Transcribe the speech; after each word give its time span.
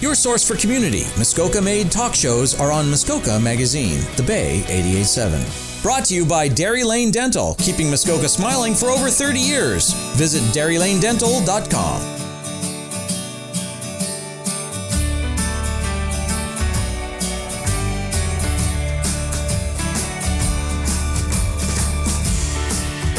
Your 0.00 0.14
source 0.14 0.46
for 0.46 0.56
community, 0.56 1.04
Muskoka 1.18 1.60
made 1.60 1.90
talk 1.90 2.14
shows 2.14 2.58
are 2.58 2.72
on 2.72 2.88
Muskoka 2.88 3.38
Magazine, 3.38 4.00
The 4.16 4.22
Bay 4.22 4.60
887. 4.66 5.44
Brought 5.82 6.06
to 6.06 6.14
you 6.14 6.24
by 6.24 6.48
Dairy 6.48 6.84
Lane 6.84 7.10
Dental, 7.10 7.54
keeping 7.56 7.90
Muskoka 7.90 8.26
smiling 8.26 8.74
for 8.74 8.86
over 8.86 9.10
30 9.10 9.38
years. 9.38 9.92
Visit 10.16 10.40
DairyLaneDental.com. 10.54 12.16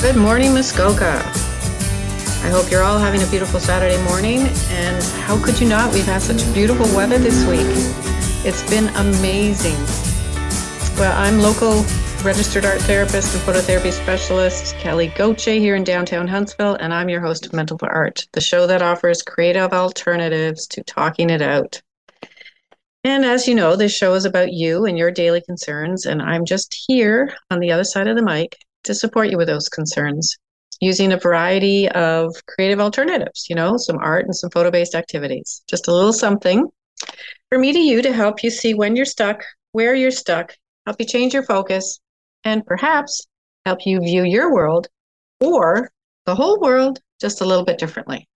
Good 0.01 0.15
morning, 0.15 0.55
Muskoka. 0.55 1.40
I 2.43 2.49
hope 2.49 2.71
you're 2.71 2.81
all 2.81 2.97
having 2.97 3.21
a 3.21 3.27
beautiful 3.27 3.59
Saturday 3.59 4.03
morning. 4.03 4.39
And 4.69 5.03
how 5.21 5.41
could 5.45 5.61
you 5.61 5.69
not? 5.69 5.93
We've 5.93 6.03
had 6.03 6.23
such 6.23 6.41
beautiful 6.55 6.87
weather 6.95 7.19
this 7.19 7.45
week. 7.45 7.67
It's 8.43 8.67
been 8.67 8.87
amazing. 8.95 9.77
Well, 10.97 11.15
I'm 11.15 11.37
local 11.37 11.85
registered 12.23 12.65
art 12.65 12.81
therapist 12.81 13.35
and 13.35 13.43
phototherapy 13.43 13.91
specialist 13.91 14.75
Kelly 14.77 15.09
Goche 15.09 15.45
here 15.45 15.75
in 15.75 15.83
downtown 15.83 16.27
Huntsville, 16.27 16.75
and 16.75 16.91
I'm 16.91 17.09
your 17.09 17.21
host 17.21 17.45
of 17.45 17.53
Mental 17.53 17.77
for 17.77 17.91
Art, 17.91 18.25
the 18.33 18.41
show 18.41 18.65
that 18.65 18.81
offers 18.81 19.21
creative 19.21 19.71
alternatives 19.71 20.65
to 20.69 20.83
talking 20.83 21.29
it 21.29 21.43
out. 21.43 21.79
And 23.03 23.23
as 23.23 23.47
you 23.47 23.53
know, 23.53 23.75
this 23.75 23.95
show 23.95 24.15
is 24.15 24.25
about 24.25 24.51
you 24.51 24.85
and 24.85 24.97
your 24.97 25.11
daily 25.11 25.41
concerns, 25.41 26.07
and 26.07 26.23
I'm 26.23 26.45
just 26.45 26.75
here 26.87 27.35
on 27.51 27.59
the 27.59 27.71
other 27.71 27.83
side 27.83 28.07
of 28.07 28.15
the 28.15 28.23
mic 28.23 28.57
to 28.85 28.95
support 28.95 29.29
you 29.29 29.37
with 29.37 29.47
those 29.47 29.69
concerns 29.69 30.37
using 30.81 31.13
a 31.13 31.17
variety 31.17 31.87
of 31.89 32.35
creative 32.47 32.79
alternatives, 32.79 33.45
you 33.49 33.55
know, 33.55 33.77
some 33.77 33.97
art 33.99 34.25
and 34.25 34.35
some 34.35 34.49
photo 34.49 34.69
based 34.69 34.95
activities. 34.95 35.63
Just 35.69 35.87
a 35.87 35.93
little 35.93 36.11
something 36.11 36.67
for 37.49 37.57
me 37.57 37.71
to 37.71 37.79
you 37.79 38.01
to 38.01 38.11
help 38.11 38.43
you 38.43 38.49
see 38.49 38.73
when 38.73 38.95
you're 38.95 39.05
stuck, 39.05 39.43
where 39.71 39.93
you're 39.93 40.11
stuck, 40.11 40.55
help 40.85 40.99
you 40.99 41.05
change 41.05 41.33
your 41.33 41.43
focus, 41.43 41.99
and 42.43 42.65
perhaps 42.65 43.27
help 43.65 43.85
you 43.85 43.99
view 43.99 44.23
your 44.23 44.51
world 44.53 44.87
or 45.39 45.91
the 46.25 46.35
whole 46.35 46.59
world 46.59 46.99
just 47.19 47.41
a 47.41 47.45
little 47.45 47.65
bit 47.65 47.77
differently. 47.77 48.27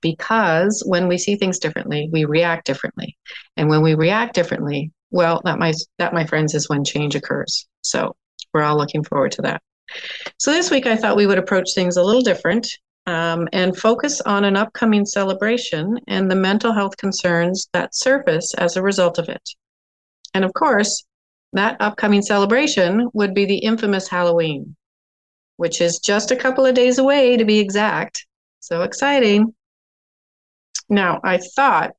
Because 0.00 0.82
when 0.86 1.08
we 1.08 1.18
see 1.18 1.36
things 1.36 1.58
differently, 1.58 2.08
we 2.12 2.24
react 2.24 2.66
differently. 2.66 3.16
And 3.56 3.68
when 3.68 3.82
we 3.82 3.94
react 3.94 4.34
differently, 4.34 4.92
well, 5.10 5.40
that 5.44 5.58
my 5.58 5.72
that 5.98 6.14
my 6.14 6.26
friends 6.26 6.54
is 6.54 6.68
when 6.68 6.84
change 6.84 7.14
occurs. 7.14 7.66
So 7.82 8.16
we're 8.52 8.62
all 8.62 8.76
looking 8.76 9.04
forward 9.04 9.32
to 9.32 9.42
that. 9.42 9.62
So 10.38 10.52
this 10.52 10.70
week 10.70 10.86
I 10.86 10.96
thought 10.96 11.16
we 11.16 11.26
would 11.26 11.38
approach 11.38 11.74
things 11.74 11.96
a 11.96 12.02
little 12.02 12.22
different 12.22 12.66
um, 13.06 13.48
and 13.52 13.76
focus 13.76 14.20
on 14.20 14.44
an 14.44 14.56
upcoming 14.56 15.04
celebration 15.04 15.98
and 16.08 16.30
the 16.30 16.36
mental 16.36 16.72
health 16.72 16.96
concerns 16.96 17.68
that 17.72 17.94
surface 17.94 18.54
as 18.54 18.76
a 18.76 18.82
result 18.82 19.18
of 19.18 19.28
it. 19.28 19.42
And 20.34 20.44
of 20.44 20.52
course, 20.54 21.04
that 21.52 21.76
upcoming 21.80 22.22
celebration 22.22 23.10
would 23.12 23.34
be 23.34 23.44
the 23.44 23.58
infamous 23.58 24.08
Halloween, 24.08 24.76
which 25.56 25.80
is 25.80 25.98
just 25.98 26.30
a 26.30 26.36
couple 26.36 26.64
of 26.64 26.74
days 26.74 26.98
away 26.98 27.36
to 27.36 27.44
be 27.44 27.58
exact. 27.58 28.26
So 28.60 28.82
exciting. 28.82 29.54
Now, 30.88 31.20
I 31.24 31.38
thought 31.38 31.92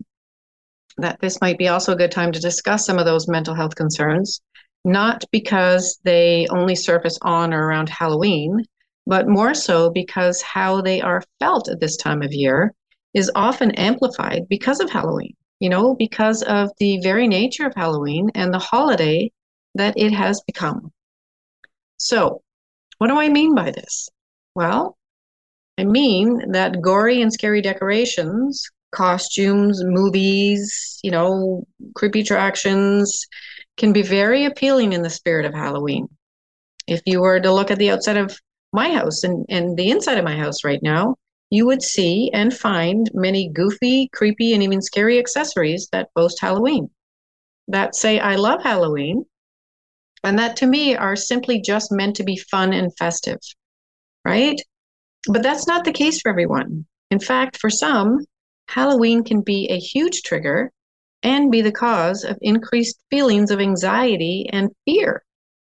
that 0.97 1.19
this 1.19 1.41
might 1.41 1.58
be 1.58 1.67
also 1.67 1.94
a 1.94 1.97
good 1.97 2.11
time 2.11 2.31
to 2.31 2.39
discuss 2.39 2.86
some 2.86 2.99
of 2.99 3.05
those 3.05 3.27
mental 3.27 3.55
health 3.55 3.75
concerns 3.75 4.41
not 4.86 5.23
because 5.31 6.00
they 6.03 6.48
only 6.50 6.76
surface 6.76 7.17
on 7.22 7.53
or 7.53 7.66
around 7.67 7.89
Halloween, 7.89 8.64
but 9.06 9.28
more 9.28 9.53
so 9.53 9.89
because 9.89 10.42
how 10.42 10.81
they 10.81 11.02
are 11.02 11.23
felt 11.39 11.70
at 11.70 11.80
this 11.80 11.98
time 11.98 12.22
of 12.22 12.34
year 12.34 12.73
is 13.14 13.31
often 13.36 13.72
amplified 13.72 14.48
because 14.50 14.80
of 14.80 14.89
Halloween, 14.89 15.36
you 15.59 15.70
know, 15.70 15.95
because 15.95 16.42
of 16.44 16.72
the 16.80 17.00
very 17.02 17.28
nature 17.28 17.67
of 17.67 17.76
Halloween 17.76 18.30
and 18.36 18.54
the 18.54 18.59
holiday 18.59 19.31
that 19.76 19.94
it 19.98 20.11
has 20.14 20.42
become. 20.45 20.92
So, 21.98 22.42
what 22.98 23.08
do 23.08 23.17
I 23.17 23.30
mean 23.30 23.55
by 23.55 23.72
this? 23.72 24.10
Well, 24.55 24.98
I 25.77 25.83
mean 25.83 26.52
that 26.52 26.82
gory 26.82 27.22
and 27.22 27.33
scary 27.33 27.61
decorations, 27.61 28.64
costumes, 28.92 29.83
movies, 29.83 30.99
you 31.04 31.11
know, 31.11 31.66
creepy 31.95 32.22
attractions, 32.22 33.26
can 33.78 33.94
be 33.94 34.02
very 34.02 34.45
appealing 34.45 34.94
in 34.94 35.02
the 35.02 35.10
spirit 35.10 35.45
of 35.45 35.54
Halloween. 35.54 36.08
If 36.88 37.02
you 37.06 37.22
were 37.22 37.39
to 37.39 37.54
look 37.54 37.72
at 37.72 37.78
the 37.78 37.92
outside 37.92 38.17
of 38.17 38.38
my 38.72 38.89
house 38.92 39.23
and, 39.23 39.45
and 39.50 39.78
the 39.78 39.89
inside 39.92 40.17
of 40.17 40.26
my 40.26 40.36
house 40.36 40.64
right 40.64 40.82
now, 40.82 41.16
you 41.50 41.66
would 41.67 41.82
see 41.82 42.32
and 42.34 42.54
find 42.54 43.10
many 43.14 43.50
goofy, 43.50 44.10
creepy, 44.11 44.54
and 44.54 44.64
even 44.64 44.82
scary 44.82 45.20
accessories 45.20 45.88
that 45.92 46.10
boast 46.16 46.39
Halloween, 46.42 46.89
that 47.67 47.95
say, 47.95 48.20
I 48.20 48.36
love 48.36 48.64
Halloween, 48.64 49.26
and 50.23 50.40
that 50.40 50.55
to 50.58 50.66
me 50.66 50.95
are 50.95 51.16
simply 51.16 51.61
just 51.61 51.92
meant 51.92 52.16
to 52.16 52.23
be 52.23 52.38
fun 52.38 52.73
and 52.73 52.95
festive, 52.98 53.40
right? 54.26 54.60
But 55.28 55.44
that's 55.44 55.67
not 55.67 55.86
the 55.86 55.92
case 55.92 56.22
for 56.22 56.30
everyone. 56.30 56.86
In 57.11 57.20
fact, 57.20 57.58
for 57.58 57.70
some, 57.70 58.26
Halloween 58.67 59.23
can 59.23 59.42
be 59.42 59.67
a 59.70 59.78
huge 59.78 60.23
trigger 60.23 60.72
and 61.23 61.52
be 61.52 61.61
the 61.61 61.72
cause 61.72 62.23
of 62.23 62.38
increased 62.42 63.00
feelings 63.10 63.50
of 63.50 63.60
anxiety 63.60 64.48
and 64.52 64.70
fear, 64.86 65.23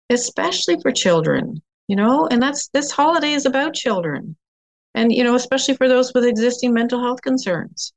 especially 0.10 0.80
for 0.82 0.92
children, 0.92 1.62
you 1.88 1.96
know, 1.96 2.28
and 2.28 2.42
that's 2.42 2.70
this 2.70 2.92
holiday 2.92 3.34
is 3.34 3.46
about 3.46 3.74
children. 3.74 4.38
And, 4.96 5.12
you 5.12 5.24
know, 5.24 5.36
especially 5.36 5.76
for 5.76 5.88
those 5.88 6.14
with 6.14 6.26
existing 6.26 6.74
mental 6.74 7.02
health 7.02 7.22
concerns. 7.22 7.94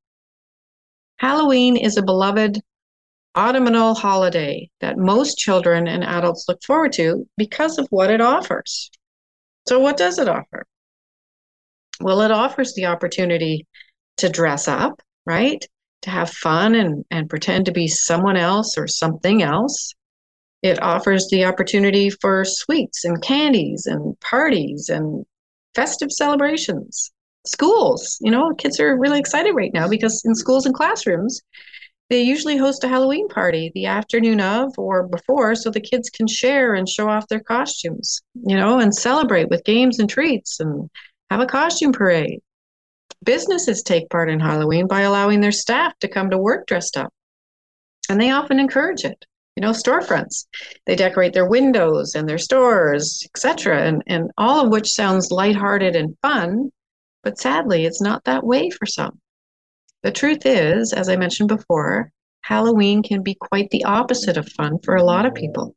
Halloween 1.18 1.76
is 1.76 1.96
a 1.96 2.02
beloved 2.02 2.60
autumnal 3.34 3.94
holiday 3.94 4.68
that 4.80 4.98
most 4.98 5.38
children 5.38 5.88
and 5.88 6.04
adults 6.04 6.46
look 6.48 6.62
forward 6.62 6.92
to 6.94 7.26
because 7.36 7.78
of 7.78 7.86
what 7.90 8.10
it 8.10 8.20
offers. 8.20 8.90
So, 9.68 9.78
what 9.78 9.96
does 9.96 10.18
it 10.18 10.28
offer? 10.28 10.66
Well, 12.00 12.22
it 12.22 12.30
offers 12.30 12.74
the 12.74 12.86
opportunity 12.86 13.66
to 14.18 14.28
dress 14.28 14.68
up, 14.68 15.00
right? 15.24 15.64
To 16.02 16.10
have 16.10 16.30
fun 16.30 16.74
and, 16.74 17.04
and 17.10 17.30
pretend 17.30 17.66
to 17.66 17.72
be 17.72 17.88
someone 17.88 18.36
else 18.36 18.76
or 18.76 18.86
something 18.86 19.42
else. 19.42 19.94
It 20.62 20.82
offers 20.82 21.28
the 21.28 21.44
opportunity 21.44 22.10
for 22.10 22.44
sweets 22.44 23.04
and 23.04 23.20
candies 23.22 23.86
and 23.86 24.18
parties 24.20 24.88
and 24.88 25.24
festive 25.74 26.12
celebrations. 26.12 27.10
Schools, 27.46 28.18
you 28.20 28.30
know, 28.30 28.54
kids 28.54 28.78
are 28.78 28.98
really 28.98 29.18
excited 29.18 29.54
right 29.54 29.72
now 29.74 29.88
because 29.88 30.22
in 30.24 30.34
schools 30.34 30.66
and 30.66 30.74
classrooms, 30.74 31.40
they 32.10 32.20
usually 32.20 32.56
host 32.56 32.84
a 32.84 32.88
Halloween 32.88 33.26
party 33.28 33.72
the 33.74 33.86
afternoon 33.86 34.40
of 34.40 34.72
or 34.76 35.08
before 35.08 35.54
so 35.54 35.70
the 35.70 35.80
kids 35.80 36.10
can 36.10 36.26
share 36.26 36.74
and 36.74 36.88
show 36.88 37.08
off 37.08 37.26
their 37.28 37.40
costumes, 37.40 38.20
you 38.34 38.54
know, 38.54 38.78
and 38.78 38.94
celebrate 38.94 39.48
with 39.48 39.64
games 39.64 39.98
and 39.98 40.10
treats 40.10 40.60
and 40.60 40.90
have 41.30 41.40
a 41.40 41.46
costume 41.46 41.90
parade. 41.90 42.40
Businesses 43.22 43.82
take 43.82 44.10
part 44.10 44.30
in 44.30 44.40
Halloween 44.40 44.86
by 44.86 45.02
allowing 45.02 45.40
their 45.40 45.52
staff 45.52 45.96
to 46.00 46.08
come 46.08 46.30
to 46.30 46.38
work 46.38 46.66
dressed 46.66 46.96
up. 46.96 47.12
And 48.08 48.20
they 48.20 48.30
often 48.30 48.58
encourage 48.58 49.04
it. 49.04 49.24
You 49.56 49.60
know, 49.60 49.70
storefronts. 49.70 50.46
They 50.86 50.96
decorate 50.96 51.34
their 51.34 51.48
windows 51.48 52.14
and 52.14 52.28
their 52.28 52.38
stores, 52.38 53.22
etc. 53.26 53.82
And, 53.82 54.02
and 54.06 54.30
all 54.38 54.64
of 54.64 54.72
which 54.72 54.92
sounds 54.92 55.30
lighthearted 55.30 55.94
and 55.94 56.16
fun, 56.22 56.70
but 57.22 57.38
sadly, 57.38 57.84
it's 57.84 58.00
not 58.00 58.24
that 58.24 58.44
way 58.44 58.70
for 58.70 58.86
some. 58.86 59.20
The 60.02 60.10
truth 60.10 60.46
is, 60.46 60.92
as 60.92 61.08
I 61.08 61.16
mentioned 61.16 61.48
before, 61.48 62.10
Halloween 62.40 63.02
can 63.02 63.22
be 63.22 63.34
quite 63.34 63.70
the 63.70 63.84
opposite 63.84 64.36
of 64.36 64.48
fun 64.48 64.78
for 64.82 64.96
a 64.96 65.04
lot 65.04 65.26
of 65.26 65.34
people. 65.34 65.76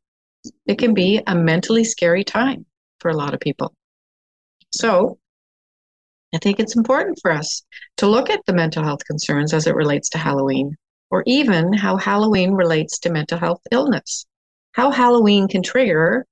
It 0.66 0.78
can 0.78 0.94
be 0.94 1.22
a 1.26 1.34
mentally 1.34 1.84
scary 1.84 2.24
time 2.24 2.66
for 2.98 3.10
a 3.10 3.16
lot 3.16 3.34
of 3.34 3.40
people. 3.40 3.72
So, 4.72 5.18
I 6.36 6.38
think 6.38 6.60
it's 6.60 6.76
important 6.76 7.18
for 7.22 7.32
us 7.32 7.62
to 7.96 8.06
look 8.06 8.28
at 8.28 8.44
the 8.44 8.52
mental 8.52 8.84
health 8.84 9.02
concerns 9.06 9.54
as 9.54 9.66
it 9.66 9.74
relates 9.74 10.10
to 10.10 10.18
Halloween, 10.18 10.76
or 11.10 11.22
even 11.26 11.72
how 11.72 11.96
Halloween 11.96 12.52
relates 12.52 12.98
to 12.98 13.10
mental 13.10 13.38
health 13.38 13.62
illness, 13.70 14.26
how 14.72 14.90
Halloween 14.90 15.48
can 15.48 15.62
trigger 15.62 16.26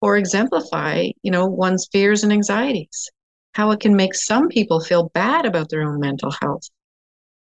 or 0.00 0.16
exemplify, 0.16 1.08
you 1.22 1.32
know, 1.32 1.46
one's 1.46 1.88
fears 1.90 2.22
and 2.22 2.32
anxieties, 2.32 3.10
how 3.54 3.72
it 3.72 3.80
can 3.80 3.96
make 3.96 4.14
some 4.14 4.46
people 4.46 4.78
feel 4.78 5.10
bad 5.12 5.44
about 5.44 5.70
their 5.70 5.82
own 5.82 5.98
mental 5.98 6.30
health 6.40 6.70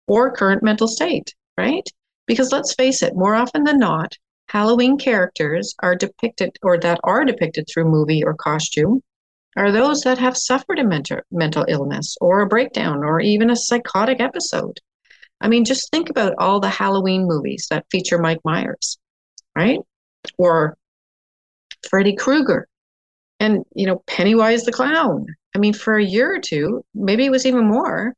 or 0.06 0.32
current 0.32 0.62
mental 0.62 0.88
state, 0.88 1.34
right? 1.58 1.86
Because 2.26 2.50
let's 2.50 2.72
face 2.72 3.02
it, 3.02 3.12
more 3.14 3.34
often 3.34 3.64
than 3.64 3.78
not, 3.78 4.16
Halloween 4.48 4.96
characters 4.96 5.74
are 5.82 5.96
depicted 5.96 6.56
or 6.62 6.78
that 6.78 6.98
are 7.04 7.26
depicted 7.26 7.66
through 7.68 7.90
movie 7.90 8.24
or 8.24 8.32
costume 8.32 9.02
are 9.56 9.72
those 9.72 10.02
that 10.02 10.18
have 10.18 10.36
suffered 10.36 10.78
a 10.78 10.84
mental, 10.84 11.64
illness 11.68 12.16
or 12.20 12.40
a 12.40 12.46
breakdown 12.46 13.04
or 13.04 13.20
even 13.20 13.50
a 13.50 13.56
psychotic 13.56 14.20
episode. 14.20 14.78
I 15.40 15.48
mean, 15.48 15.64
just 15.64 15.90
think 15.90 16.10
about 16.10 16.34
all 16.38 16.60
the 16.60 16.68
Halloween 16.68 17.26
movies 17.26 17.66
that 17.70 17.86
feature 17.90 18.18
Mike 18.18 18.40
Myers, 18.44 18.98
right? 19.56 19.80
Or 20.38 20.76
Freddy 21.88 22.14
Krueger 22.14 22.68
and, 23.40 23.64
you 23.74 23.86
know, 23.86 24.02
Pennywise 24.06 24.64
the 24.64 24.72
Clown. 24.72 25.26
I 25.54 25.58
mean, 25.58 25.72
for 25.72 25.96
a 25.96 26.04
year 26.04 26.34
or 26.34 26.40
two, 26.40 26.84
maybe 26.94 27.24
it 27.24 27.30
was 27.30 27.46
even 27.46 27.66
more, 27.66 28.14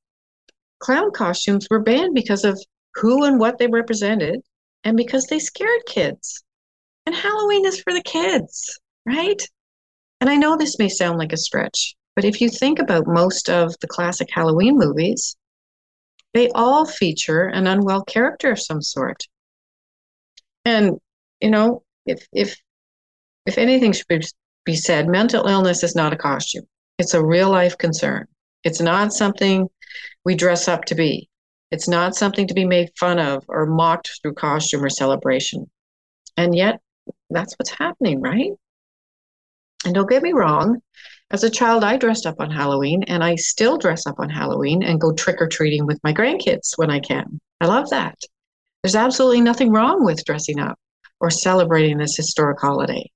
clown 0.81 1.13
costumes 1.13 1.69
were 1.71 1.81
banned 1.81 2.15
because 2.15 2.45
of 2.45 2.61
who 2.97 3.25
and 3.25 3.39
what 3.39 3.57
they 3.59 3.69
represented, 3.69 4.41
and 4.85 4.97
because 4.97 5.27
they 5.27 5.39
scared 5.39 5.87
kids. 5.87 6.43
And 7.07 7.15
Halloween 7.15 7.65
is 7.65 7.81
for 7.81 7.93
the 7.93 8.03
kids, 8.03 8.79
right? 9.07 9.41
And 10.23 10.31
I 10.31 10.37
know 10.37 10.57
this 10.57 10.79
may 10.79 10.89
sound 10.89 11.19
like 11.19 11.33
a 11.33 11.37
stretch, 11.37 11.97
but 12.15 12.25
if 12.25 12.41
you 12.41 12.49
think 12.49 12.79
about 12.79 13.09
most 13.09 13.51
of 13.51 13.75
the 13.81 13.89
classic 13.89 14.29
Halloween 14.31 14.79
movies, 14.79 15.37
they 16.33 16.49
all 16.51 16.87
feature 16.87 17.47
an 17.47 17.67
unwell 17.67 18.05
character 18.05 18.53
of 18.53 18.61
some 18.61 18.83
sort. 18.83 19.25
And, 20.65 21.01
you 21.41 21.51
know, 21.51 21.83
if 22.07 22.25
if 22.33 22.57
if 23.47 23.59
anything 23.59 23.93
should 23.93 24.07
be 24.65 24.77
said, 24.77 25.09
mental 25.09 25.49
illness 25.49 25.83
is 25.83 25.97
not 25.97 26.13
a 26.13 26.17
costume. 26.17 26.69
It's 27.01 27.15
a 27.15 27.27
real 27.27 27.51
life 27.51 27.77
concern. 27.77 28.29
It's 28.63 28.81
not 28.81 29.13
something 29.13 29.69
we 30.25 30.37
dress 30.37 30.69
up 30.69 30.85
to 30.85 30.95
be. 30.95 31.29
It's 31.73 31.89
not 31.89 32.15
something 32.15 32.47
to 32.47 32.55
be 32.55 32.65
made 32.65 32.93
fun 32.97 33.19
of 33.19 33.45
or 33.49 33.67
mocked 33.67 34.21
through 34.23 34.35
costume 34.35 34.85
or 34.85 34.89
celebration. 34.89 35.69
And 36.37 36.55
yet, 36.55 36.81
that's 37.29 37.55
what's 37.59 37.71
happening, 37.73 38.21
right? 38.21 38.53
And 39.85 39.95
don't 39.95 40.09
get 40.09 40.23
me 40.23 40.33
wrong, 40.33 40.81
as 41.33 41.45
a 41.45 41.51
child, 41.51 41.83
I 41.83 41.97
dressed 41.97 42.27
up 42.27 42.41
on 42.41 42.51
Halloween 42.51 43.05
and 43.05 43.25
I 43.25 43.37
still 43.37 43.79
dress 43.79 44.07
up 44.07 44.17
on 44.19 44.29
Halloween 44.29 44.83
and 44.83 45.01
go 45.01 45.15
trick 45.15 45.41
or 45.41 45.49
treating 45.49 45.87
with 45.87 45.99
my 46.05 46.13
grandkids 46.13 46.77
when 46.77 46.91
I 46.91 47.01
can. 47.01 47.41
I 47.59 47.67
love 47.67 47.89
that. 47.89 48.19
There's 48.83 48.95
absolutely 48.95 49.41
nothing 49.41 49.73
wrong 49.73 50.05
with 50.05 50.27
dressing 50.27 50.61
up 50.61 50.79
or 51.21 51.31
celebrating 51.31 51.97
this 51.97 52.17
historic 52.17 52.61
holiday. 52.61 53.11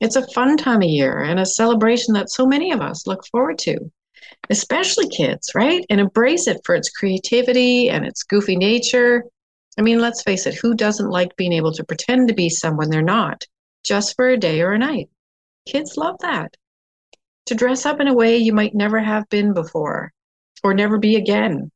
It's 0.00 0.16
a 0.16 0.26
fun 0.32 0.56
time 0.56 0.82
of 0.82 0.88
year 0.88 1.20
and 1.20 1.38
a 1.38 1.46
celebration 1.46 2.12
that 2.14 2.30
so 2.30 2.44
many 2.44 2.72
of 2.72 2.80
us 2.80 3.06
look 3.06 3.24
forward 3.30 3.58
to, 3.60 3.78
especially 4.48 5.08
kids, 5.08 5.52
right? 5.54 5.84
And 5.90 6.00
embrace 6.00 6.48
it 6.48 6.60
for 6.64 6.74
its 6.74 6.90
creativity 6.90 7.88
and 7.88 8.04
its 8.04 8.24
goofy 8.24 8.56
nature. 8.56 9.22
I 9.78 9.82
mean, 9.82 10.00
let's 10.00 10.24
face 10.24 10.46
it, 10.46 10.54
who 10.56 10.74
doesn't 10.74 11.08
like 11.08 11.36
being 11.36 11.52
able 11.52 11.72
to 11.74 11.84
pretend 11.84 12.26
to 12.28 12.34
be 12.34 12.48
someone 12.48 12.90
they're 12.90 13.00
not 13.00 13.44
just 13.84 14.16
for 14.16 14.28
a 14.28 14.36
day 14.36 14.62
or 14.62 14.72
a 14.72 14.78
night? 14.78 15.08
Kids 15.70 15.96
love 15.96 16.16
that. 16.20 16.56
To 17.46 17.54
dress 17.54 17.86
up 17.86 18.00
in 18.00 18.08
a 18.08 18.14
way 18.14 18.38
you 18.38 18.52
might 18.52 18.74
never 18.74 18.98
have 18.98 19.28
been 19.28 19.54
before 19.54 20.12
or 20.64 20.74
never 20.74 20.98
be 20.98 21.14
again, 21.14 21.70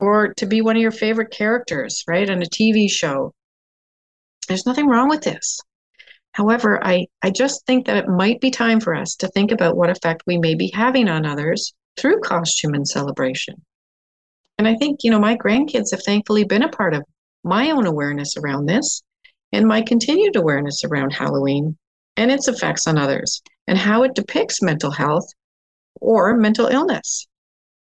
or 0.00 0.34
to 0.34 0.46
be 0.46 0.60
one 0.60 0.74
of 0.74 0.82
your 0.82 0.90
favorite 0.90 1.30
characters, 1.30 2.02
right, 2.08 2.28
on 2.28 2.42
a 2.42 2.46
TV 2.46 2.90
show. 2.90 3.32
There's 4.48 4.66
nothing 4.66 4.88
wrong 4.88 5.08
with 5.08 5.22
this. 5.22 5.60
However, 6.32 6.84
I, 6.84 7.06
I 7.22 7.30
just 7.30 7.64
think 7.66 7.86
that 7.86 7.98
it 7.98 8.08
might 8.08 8.40
be 8.40 8.50
time 8.50 8.80
for 8.80 8.96
us 8.96 9.14
to 9.16 9.28
think 9.28 9.52
about 9.52 9.76
what 9.76 9.90
effect 9.90 10.24
we 10.26 10.36
may 10.36 10.56
be 10.56 10.72
having 10.74 11.08
on 11.08 11.24
others 11.24 11.72
through 11.96 12.18
costume 12.18 12.74
and 12.74 12.86
celebration. 12.86 13.62
And 14.58 14.66
I 14.66 14.74
think, 14.74 15.04
you 15.04 15.12
know, 15.12 15.20
my 15.20 15.36
grandkids 15.36 15.92
have 15.92 16.02
thankfully 16.02 16.42
been 16.42 16.64
a 16.64 16.68
part 16.68 16.94
of 16.94 17.04
my 17.44 17.70
own 17.70 17.86
awareness 17.86 18.36
around 18.36 18.66
this 18.66 19.04
and 19.52 19.68
my 19.68 19.82
continued 19.82 20.34
awareness 20.34 20.82
around 20.82 21.12
Halloween 21.12 21.78
and 22.16 22.30
its 22.30 22.48
effects 22.48 22.86
on 22.86 22.98
others 22.98 23.42
and 23.66 23.78
how 23.78 24.02
it 24.02 24.14
depicts 24.14 24.62
mental 24.62 24.90
health 24.90 25.26
or 26.00 26.36
mental 26.36 26.66
illness. 26.66 27.26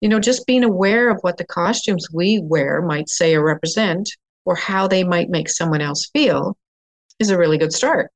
You 0.02 0.10
know, 0.10 0.20
just 0.20 0.46
being 0.46 0.64
aware 0.64 1.10
of 1.10 1.20
what 1.22 1.38
the 1.38 1.46
costumes 1.46 2.08
we 2.14 2.40
wear 2.44 2.82
might 2.82 3.10
say 3.10 3.36
or 3.36 3.44
represent 3.44 4.10
or 4.46 4.56
how 4.56 4.88
they 4.88 5.04
might 5.04 5.30
make 5.30 5.50
someone 5.50 5.82
else 5.82 6.10
feel 6.14 6.58
is 7.20 7.30
a 7.30 7.38
really 7.38 7.58
good 7.58 7.74
start 7.74 8.12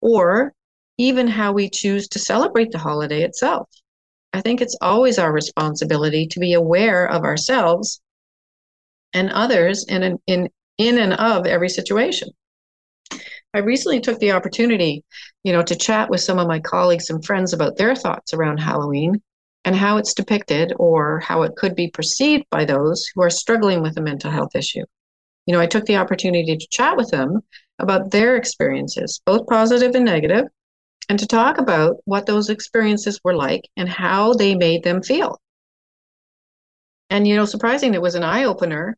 or 0.00 0.52
even 0.98 1.26
how 1.26 1.52
we 1.52 1.70
choose 1.70 2.08
to 2.08 2.18
celebrate 2.18 2.70
the 2.70 2.78
holiday 2.78 3.22
itself. 3.22 3.68
I 4.32 4.40
think 4.40 4.60
it's 4.60 4.76
always 4.80 5.18
our 5.18 5.32
responsibility 5.32 6.26
to 6.26 6.40
be 6.40 6.54
aware 6.54 7.06
of 7.06 7.24
ourselves 7.24 8.00
and 9.12 9.30
others 9.30 9.84
in, 9.88 10.18
in, 10.26 10.48
in 10.78 10.98
and 10.98 11.12
of 11.14 11.46
every 11.46 11.68
situation. 11.68 12.28
I 13.54 13.58
recently 13.58 14.00
took 14.00 14.18
the 14.18 14.32
opportunity, 14.32 15.04
you 15.44 15.52
know, 15.52 15.62
to 15.62 15.76
chat 15.76 16.08
with 16.08 16.22
some 16.22 16.38
of 16.38 16.48
my 16.48 16.60
colleagues 16.60 17.10
and 17.10 17.24
friends 17.24 17.52
about 17.52 17.76
their 17.76 17.94
thoughts 17.94 18.32
around 18.32 18.58
Halloween 18.58 19.20
and 19.64 19.76
how 19.76 19.98
it's 19.98 20.14
depicted 20.14 20.72
or 20.78 21.20
how 21.20 21.42
it 21.42 21.54
could 21.56 21.76
be 21.76 21.90
perceived 21.90 22.44
by 22.50 22.64
those 22.64 23.06
who 23.14 23.22
are 23.22 23.30
struggling 23.30 23.82
with 23.82 23.96
a 23.98 24.02
mental 24.02 24.30
health 24.30 24.56
issue. 24.56 24.84
You 25.46 25.52
know, 25.52 25.60
I 25.60 25.66
took 25.66 25.84
the 25.84 25.96
opportunity 25.96 26.56
to 26.56 26.66
chat 26.70 26.96
with 26.96 27.10
them 27.10 27.42
about 27.78 28.10
their 28.10 28.36
experiences, 28.36 29.20
both 29.26 29.46
positive 29.46 29.94
and 29.94 30.04
negative, 30.04 30.46
and 31.08 31.18
to 31.18 31.26
talk 31.26 31.58
about 31.58 31.96
what 32.04 32.26
those 32.26 32.48
experiences 32.48 33.20
were 33.22 33.34
like 33.34 33.68
and 33.76 33.88
how 33.88 34.32
they 34.32 34.54
made 34.54 34.82
them 34.82 35.02
feel. 35.02 35.40
And, 37.10 37.28
you 37.28 37.36
know, 37.36 37.44
surprising, 37.44 37.92
it 37.92 38.00
was 38.00 38.14
an 38.14 38.22
eye 38.22 38.44
opener, 38.44 38.96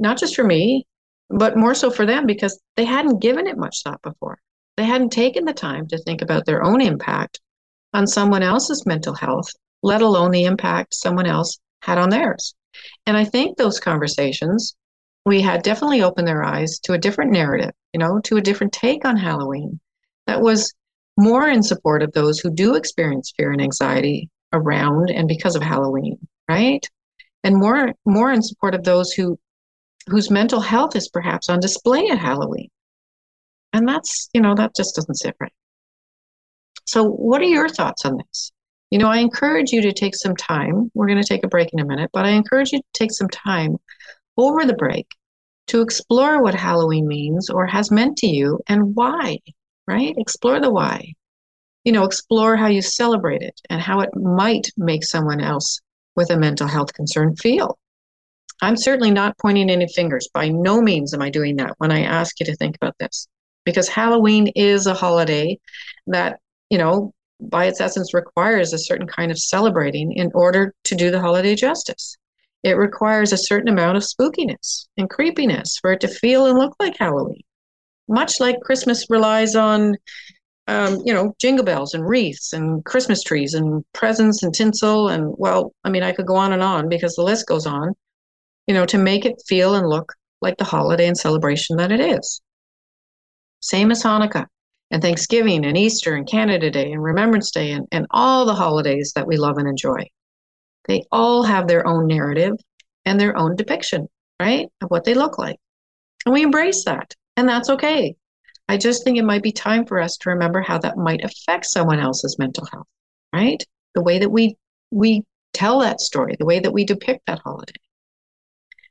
not 0.00 0.18
just 0.18 0.34
for 0.34 0.42
me, 0.42 0.86
but 1.30 1.56
more 1.56 1.74
so 1.74 1.90
for 1.90 2.06
them 2.06 2.26
because 2.26 2.60
they 2.76 2.84
hadn't 2.84 3.20
given 3.20 3.46
it 3.46 3.58
much 3.58 3.82
thought 3.82 4.02
before. 4.02 4.38
They 4.76 4.84
hadn't 4.84 5.10
taken 5.10 5.44
the 5.44 5.52
time 5.52 5.88
to 5.88 5.98
think 5.98 6.22
about 6.22 6.46
their 6.46 6.62
own 6.62 6.80
impact 6.80 7.40
on 7.92 8.06
someone 8.06 8.42
else's 8.42 8.86
mental 8.86 9.14
health, 9.14 9.48
let 9.82 10.02
alone 10.02 10.30
the 10.30 10.44
impact 10.44 10.94
someone 10.94 11.26
else 11.26 11.58
had 11.82 11.98
on 11.98 12.10
theirs. 12.10 12.54
And 13.06 13.16
I 13.16 13.24
think 13.24 13.56
those 13.56 13.80
conversations 13.80 14.76
we 15.24 15.42
had 15.42 15.62
definitely 15.62 16.02
opened 16.02 16.26
their 16.26 16.42
eyes 16.42 16.78
to 16.84 16.94
a 16.94 16.98
different 16.98 17.32
narrative, 17.32 17.72
you 17.92 18.00
know, 18.00 18.18
to 18.20 18.36
a 18.36 18.40
different 18.40 18.72
take 18.72 19.04
on 19.04 19.16
Halloween 19.16 19.78
that 20.26 20.40
was 20.40 20.72
more 21.18 21.48
in 21.48 21.62
support 21.62 22.02
of 22.02 22.12
those 22.12 22.38
who 22.38 22.50
do 22.50 22.76
experience 22.76 23.32
fear 23.36 23.52
and 23.52 23.60
anxiety 23.60 24.30
around 24.52 25.10
and 25.10 25.28
because 25.28 25.56
of 25.56 25.62
Halloween, 25.62 26.18
right? 26.48 26.86
And 27.44 27.56
more 27.56 27.92
more 28.06 28.32
in 28.32 28.42
support 28.42 28.74
of 28.74 28.84
those 28.84 29.12
who 29.12 29.38
whose 30.08 30.30
mental 30.30 30.60
health 30.60 30.96
is 30.96 31.08
perhaps 31.08 31.48
on 31.48 31.60
display 31.60 32.08
at 32.08 32.18
Halloween. 32.18 32.68
And 33.72 33.86
that's, 33.86 34.28
you 34.32 34.40
know, 34.40 34.54
that 34.54 34.74
just 34.76 34.94
doesn't 34.94 35.16
sit 35.16 35.36
right. 35.40 35.52
So, 36.84 37.04
what 37.04 37.42
are 37.42 37.44
your 37.44 37.68
thoughts 37.68 38.04
on 38.04 38.16
this? 38.16 38.50
You 38.90 38.98
know, 38.98 39.08
I 39.08 39.18
encourage 39.18 39.72
you 39.72 39.82
to 39.82 39.92
take 39.92 40.16
some 40.16 40.34
time. 40.34 40.90
We're 40.94 41.06
going 41.06 41.20
to 41.20 41.28
take 41.28 41.44
a 41.44 41.48
break 41.48 41.68
in 41.72 41.80
a 41.80 41.84
minute, 41.84 42.10
but 42.12 42.24
I 42.24 42.30
encourage 42.30 42.72
you 42.72 42.78
to 42.78 42.84
take 42.94 43.12
some 43.12 43.28
time 43.28 43.76
over 44.38 44.64
the 44.64 44.74
break 44.74 45.06
to 45.66 45.82
explore 45.82 46.42
what 46.42 46.54
Halloween 46.54 47.06
means 47.06 47.50
or 47.50 47.66
has 47.66 47.90
meant 47.90 48.16
to 48.18 48.26
you 48.26 48.60
and 48.68 48.94
why, 48.94 49.38
right? 49.86 50.14
Explore 50.16 50.60
the 50.60 50.70
why. 50.70 51.12
You 51.84 51.92
know, 51.92 52.04
explore 52.04 52.56
how 52.56 52.68
you 52.68 52.80
celebrate 52.80 53.42
it 53.42 53.60
and 53.68 53.80
how 53.80 54.00
it 54.00 54.10
might 54.14 54.68
make 54.76 55.04
someone 55.04 55.40
else 55.40 55.80
with 56.16 56.30
a 56.30 56.38
mental 56.38 56.66
health 56.66 56.94
concern 56.94 57.36
feel. 57.36 57.78
I'm 58.60 58.76
certainly 58.76 59.10
not 59.10 59.38
pointing 59.38 59.70
any 59.70 59.86
fingers. 59.88 60.28
By 60.32 60.48
no 60.48 60.80
means 60.80 61.14
am 61.14 61.22
I 61.22 61.30
doing 61.30 61.56
that 61.56 61.74
when 61.78 61.92
I 61.92 62.02
ask 62.02 62.38
you 62.40 62.46
to 62.46 62.56
think 62.56 62.76
about 62.76 62.96
this, 62.98 63.28
because 63.64 63.88
Halloween 63.88 64.48
is 64.54 64.86
a 64.86 64.94
holiday 64.94 65.58
that, 66.08 66.40
you 66.70 66.78
know, 66.78 67.12
by 67.40 67.66
its 67.66 67.80
essence 67.80 68.14
requires 68.14 68.72
a 68.72 68.78
certain 68.78 69.06
kind 69.06 69.30
of 69.30 69.38
celebrating 69.38 70.12
in 70.12 70.30
order 70.34 70.74
to 70.84 70.94
do 70.94 71.10
the 71.10 71.20
holiday 71.20 71.54
justice. 71.54 72.16
It 72.64 72.76
requires 72.76 73.32
a 73.32 73.38
certain 73.38 73.68
amount 73.68 73.96
of 73.96 74.02
spookiness 74.02 74.88
and 74.96 75.08
creepiness 75.08 75.78
for 75.80 75.92
it 75.92 76.00
to 76.00 76.08
feel 76.08 76.46
and 76.46 76.58
look 76.58 76.74
like 76.80 76.96
Halloween. 76.98 77.42
Much 78.08 78.40
like 78.40 78.60
Christmas 78.62 79.06
relies 79.08 79.54
on, 79.54 79.96
um, 80.66 81.00
you 81.04 81.14
know, 81.14 81.34
jingle 81.40 81.64
bells 81.64 81.94
and 81.94 82.04
wreaths 82.08 82.52
and 82.52 82.84
Christmas 82.84 83.22
trees 83.22 83.54
and 83.54 83.84
presents 83.92 84.42
and 84.42 84.52
tinsel. 84.52 85.08
And 85.08 85.32
well, 85.38 85.72
I 85.84 85.90
mean, 85.90 86.02
I 86.02 86.12
could 86.12 86.26
go 86.26 86.34
on 86.34 86.52
and 86.52 86.62
on 86.62 86.88
because 86.88 87.14
the 87.14 87.22
list 87.22 87.46
goes 87.46 87.66
on, 87.66 87.94
you 88.68 88.74
know, 88.74 88.86
to 88.86 88.98
make 88.98 89.24
it 89.24 89.42
feel 89.48 89.74
and 89.74 89.88
look 89.88 90.12
like 90.42 90.58
the 90.58 90.64
holiday 90.64 91.08
and 91.08 91.16
celebration 91.16 91.78
that 91.78 91.90
it 91.90 92.00
is. 92.00 92.40
Same 93.60 93.90
as 93.90 94.02
Hanukkah 94.02 94.46
and 94.90 95.02
Thanksgiving 95.02 95.64
and 95.64 95.76
Easter 95.76 96.14
and 96.14 96.28
Canada 96.28 96.70
Day 96.70 96.92
and 96.92 97.02
Remembrance 97.02 97.50
Day 97.50 97.72
and, 97.72 97.86
and 97.90 98.06
all 98.10 98.44
the 98.44 98.54
holidays 98.54 99.12
that 99.16 99.26
we 99.26 99.38
love 99.38 99.56
and 99.56 99.66
enjoy. 99.66 100.06
They 100.86 101.02
all 101.10 101.42
have 101.42 101.66
their 101.66 101.86
own 101.86 102.06
narrative 102.06 102.54
and 103.06 103.18
their 103.18 103.36
own 103.36 103.56
depiction, 103.56 104.06
right, 104.40 104.68
of 104.82 104.90
what 104.90 105.04
they 105.04 105.14
look 105.14 105.38
like. 105.38 105.58
And 106.26 106.34
we 106.34 106.42
embrace 106.42 106.84
that, 106.84 107.14
and 107.36 107.48
that's 107.48 107.70
okay. 107.70 108.16
I 108.68 108.76
just 108.76 109.02
think 109.02 109.16
it 109.16 109.24
might 109.24 109.42
be 109.42 109.52
time 109.52 109.86
for 109.86 109.98
us 109.98 110.18
to 110.18 110.30
remember 110.30 110.60
how 110.60 110.78
that 110.78 110.98
might 110.98 111.24
affect 111.24 111.64
someone 111.64 112.00
else's 112.00 112.36
mental 112.38 112.66
health, 112.66 112.86
right? 113.32 113.62
The 113.94 114.02
way 114.02 114.18
that 114.18 114.30
we 114.30 114.56
we 114.90 115.24
tell 115.54 115.80
that 115.80 116.00
story, 116.00 116.36
the 116.38 116.44
way 116.44 116.60
that 116.60 116.72
we 116.72 116.84
depict 116.84 117.26
that 117.26 117.40
holiday. 117.40 117.72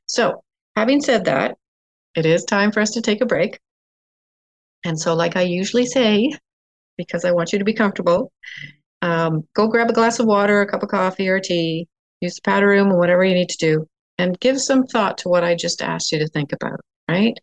So, 0.07 0.43
having 0.75 1.01
said 1.01 1.25
that, 1.25 1.57
it 2.15 2.25
is 2.25 2.43
time 2.45 2.71
for 2.71 2.79
us 2.79 2.91
to 2.91 3.01
take 3.01 3.21
a 3.21 3.25
break. 3.25 3.59
And 4.85 4.99
so, 4.99 5.13
like 5.13 5.35
I 5.35 5.41
usually 5.41 5.85
say, 5.85 6.31
because 6.97 7.25
I 7.25 7.31
want 7.31 7.53
you 7.53 7.59
to 7.59 7.65
be 7.65 7.73
comfortable, 7.73 8.31
um, 9.01 9.47
go 9.53 9.67
grab 9.67 9.89
a 9.89 9.93
glass 9.93 10.19
of 10.19 10.25
water, 10.25 10.61
a 10.61 10.67
cup 10.67 10.83
of 10.83 10.89
coffee, 10.89 11.27
or 11.27 11.39
tea, 11.39 11.87
use 12.21 12.35
the 12.35 12.41
powder 12.43 12.67
room, 12.67 12.91
or 12.91 12.97
whatever 12.97 13.23
you 13.23 13.35
need 13.35 13.49
to 13.49 13.57
do, 13.57 13.87
and 14.17 14.39
give 14.39 14.59
some 14.59 14.85
thought 14.85 15.17
to 15.19 15.29
what 15.29 15.43
I 15.43 15.55
just 15.55 15.81
asked 15.81 16.11
you 16.11 16.19
to 16.19 16.27
think 16.27 16.53
about, 16.53 16.79
right? 17.09 17.37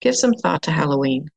Give 0.00 0.14
some 0.14 0.32
thought 0.34 0.62
to 0.62 0.72
Halloween. 0.72 1.28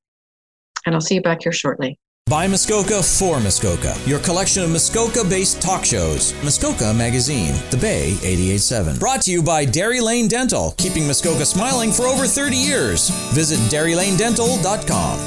And 0.85 0.95
I'll 0.95 1.01
see 1.01 1.15
you 1.15 1.21
back 1.21 1.43
here 1.43 1.51
shortly. 1.51 1.97
By 2.33 2.47
Muskoka 2.47 3.03
for 3.03 3.39
Muskoka, 3.39 3.95
your 4.05 4.17
collection 4.17 4.63
of 4.63 4.71
Muskoka 4.71 5.23
based 5.23 5.61
talk 5.61 5.85
shows. 5.85 6.33
Muskoka 6.43 6.91
Magazine, 6.91 7.53
The 7.69 7.77
Bay 7.77 8.13
887. 8.23 8.97
Brought 8.97 9.21
to 9.23 9.31
you 9.31 9.43
by 9.43 9.65
Dairy 9.65 9.99
Lane 9.99 10.29
Dental, 10.29 10.73
keeping 10.77 11.05
Muskoka 11.05 11.45
smiling 11.45 11.91
for 11.91 12.07
over 12.07 12.25
30 12.25 12.55
years. 12.55 13.09
Visit 13.33 13.59
DairyLaneDental.com. 13.69 15.19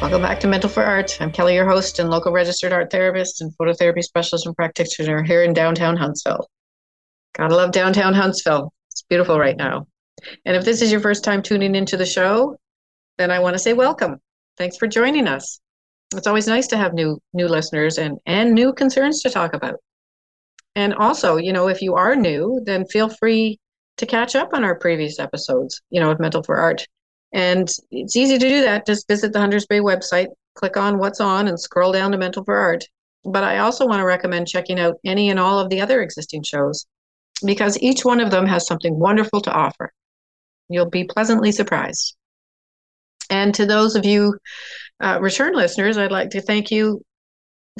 Welcome 0.00 0.22
back 0.22 0.40
to 0.40 0.46
Mental 0.46 0.70
for 0.70 0.84
Art. 0.84 1.20
I'm 1.20 1.32
Kelly, 1.32 1.54
your 1.54 1.68
host 1.68 1.98
and 1.98 2.08
local 2.08 2.32
registered 2.32 2.72
art 2.72 2.90
therapist 2.90 3.42
and 3.42 3.52
phototherapy 3.58 4.02
specialist 4.02 4.46
and 4.46 4.56
practitioner 4.56 5.22
here 5.22 5.42
in 5.42 5.52
downtown 5.52 5.96
Huntsville. 5.96 6.48
Gotta 7.34 7.56
love 7.56 7.72
downtown 7.72 8.14
Huntsville. 8.14 8.72
It's 8.90 9.02
beautiful 9.02 9.38
right 9.38 9.56
now. 9.56 9.86
And 10.44 10.56
if 10.56 10.64
this 10.64 10.82
is 10.82 10.90
your 10.90 11.00
first 11.00 11.24
time 11.24 11.42
tuning 11.42 11.74
into 11.74 11.96
the 11.96 12.06
show, 12.06 12.56
then 13.18 13.30
I 13.30 13.38
want 13.38 13.54
to 13.54 13.58
say 13.58 13.72
welcome. 13.72 14.18
Thanks 14.56 14.76
for 14.76 14.86
joining 14.86 15.28
us. 15.28 15.60
It's 16.14 16.26
always 16.26 16.46
nice 16.46 16.66
to 16.68 16.76
have 16.76 16.94
new 16.94 17.18
new 17.32 17.48
listeners 17.48 17.98
and 17.98 18.18
and 18.26 18.54
new 18.54 18.72
concerns 18.72 19.22
to 19.22 19.30
talk 19.30 19.54
about. 19.54 19.74
And 20.74 20.94
also, 20.94 21.36
you 21.36 21.52
know, 21.52 21.68
if 21.68 21.82
you 21.82 21.94
are 21.94 22.14
new, 22.14 22.60
then 22.64 22.84
feel 22.86 23.08
free 23.08 23.58
to 23.96 24.06
catch 24.06 24.36
up 24.36 24.52
on 24.52 24.62
our 24.62 24.78
previous 24.78 25.18
episodes, 25.18 25.80
you 25.90 26.00
know, 26.00 26.10
of 26.10 26.20
Mental 26.20 26.42
for 26.42 26.56
Art. 26.56 26.86
And 27.32 27.68
it's 27.90 28.16
easy 28.16 28.38
to 28.38 28.48
do 28.48 28.60
that. 28.62 28.86
Just 28.86 29.08
visit 29.08 29.32
the 29.32 29.40
Hunters 29.40 29.66
Bay 29.66 29.80
website, 29.80 30.28
click 30.54 30.76
on 30.76 30.98
what's 30.98 31.20
on, 31.20 31.48
and 31.48 31.58
scroll 31.58 31.92
down 31.92 32.12
to 32.12 32.18
Mental 32.18 32.44
for 32.44 32.56
Art. 32.56 32.84
But 33.24 33.42
I 33.42 33.58
also 33.58 33.86
want 33.86 34.00
to 34.00 34.06
recommend 34.06 34.48
checking 34.48 34.78
out 34.78 34.96
any 35.04 35.30
and 35.30 35.40
all 35.40 35.58
of 35.58 35.70
the 35.70 35.80
other 35.80 36.02
existing 36.02 36.44
shows 36.44 36.86
because 37.44 37.78
each 37.80 38.04
one 38.04 38.20
of 38.20 38.30
them 38.30 38.46
has 38.46 38.66
something 38.66 38.98
wonderful 38.98 39.40
to 39.42 39.52
offer. 39.52 39.92
You'll 40.68 40.90
be 40.90 41.04
pleasantly 41.04 41.52
surprised. 41.52 42.16
And 43.30 43.54
to 43.54 43.66
those 43.66 43.96
of 43.96 44.04
you 44.04 44.38
uh, 45.00 45.18
return 45.20 45.54
listeners, 45.54 45.98
I'd 45.98 46.12
like 46.12 46.30
to 46.30 46.40
thank 46.40 46.70
you 46.70 47.02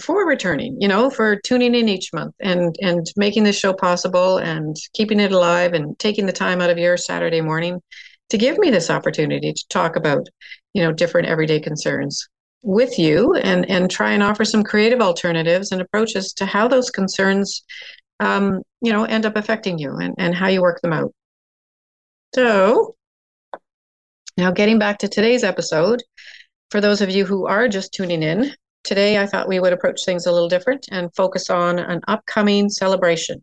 for 0.00 0.26
returning, 0.26 0.76
you 0.80 0.88
know, 0.88 1.08
for 1.08 1.36
tuning 1.36 1.74
in 1.74 1.88
each 1.88 2.12
month 2.12 2.34
and 2.40 2.76
and 2.82 3.06
making 3.16 3.44
this 3.44 3.58
show 3.58 3.72
possible 3.72 4.38
and 4.38 4.76
keeping 4.92 5.20
it 5.20 5.32
alive 5.32 5.72
and 5.72 5.98
taking 5.98 6.26
the 6.26 6.32
time 6.32 6.60
out 6.60 6.70
of 6.70 6.78
your 6.78 6.96
Saturday 6.96 7.40
morning 7.40 7.80
to 8.28 8.38
give 8.38 8.58
me 8.58 8.70
this 8.70 8.90
opportunity 8.90 9.52
to 9.52 9.68
talk 9.70 9.96
about, 9.96 10.26
you 10.74 10.82
know, 10.82 10.92
different 10.92 11.28
everyday 11.28 11.60
concerns 11.60 12.28
with 12.62 12.98
you 12.98 13.34
and 13.34 13.68
and 13.70 13.90
try 13.90 14.10
and 14.12 14.22
offer 14.22 14.44
some 14.44 14.64
creative 14.64 15.00
alternatives 15.00 15.70
and 15.72 15.80
approaches 15.80 16.32
to 16.32 16.44
how 16.44 16.66
those 16.66 16.90
concerns 16.90 17.62
um, 18.20 18.60
you 18.82 18.92
know 18.92 19.04
end 19.04 19.24
up 19.24 19.36
affecting 19.36 19.78
you 19.78 19.96
and, 19.96 20.14
and 20.18 20.34
how 20.34 20.48
you 20.48 20.60
work 20.60 20.80
them 20.82 20.92
out 20.92 21.12
so, 22.36 22.94
now 24.36 24.50
getting 24.50 24.78
back 24.78 24.98
to 24.98 25.08
today's 25.08 25.42
episode, 25.42 26.02
for 26.70 26.82
those 26.82 27.00
of 27.00 27.08
you 27.08 27.24
who 27.24 27.46
are 27.46 27.66
just 27.66 27.94
tuning 27.94 28.22
in, 28.22 28.54
today 28.84 29.16
I 29.16 29.24
thought 29.24 29.48
we 29.48 29.58
would 29.58 29.72
approach 29.72 30.04
things 30.04 30.26
a 30.26 30.32
little 30.32 30.50
different 30.50 30.86
and 30.92 31.14
focus 31.14 31.48
on 31.48 31.78
an 31.78 32.02
upcoming 32.08 32.68
celebration. 32.68 33.42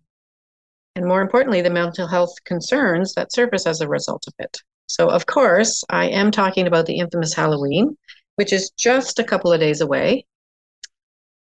And 0.96 1.08
more 1.08 1.24
importantly, 1.24 1.62
the 1.62 1.72
mental 1.72 2.06
health 2.06 2.36
concerns 2.46 3.16
that 3.16 3.34
surface 3.34 3.66
as 3.66 3.82
a 3.82 3.88
result 3.88 4.28
of 4.28 4.36
it. 4.38 4.62
So, 4.86 5.10
of 5.10 5.26
course, 5.26 5.84
I 5.90 6.10
am 6.10 6.30
talking 6.30 6.68
about 6.68 6.86
the 6.86 7.00
infamous 7.00 7.34
Halloween, 7.34 7.98
which 8.36 8.54
is 8.54 8.70
just 8.78 9.18
a 9.18 9.24
couple 9.24 9.52
of 9.52 9.60
days 9.60 9.82
away. 9.82 10.28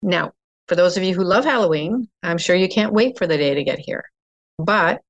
Now, 0.01 0.33
for 0.67 0.77
those 0.77 0.97
of 0.97 1.03
you 1.03 1.15
who 1.15 1.25
love 1.25 1.45
Halloween, 1.45 2.09
I'm 2.23 2.39
sure 2.39 2.57
you 2.57 2.71
can't 2.71 2.95
wait 2.95 3.19
for 3.19 3.27
the 3.27 3.37
day 3.37 3.53
to 3.53 3.65
get 3.65 3.81
here. 3.81 4.05
But 4.57 5.03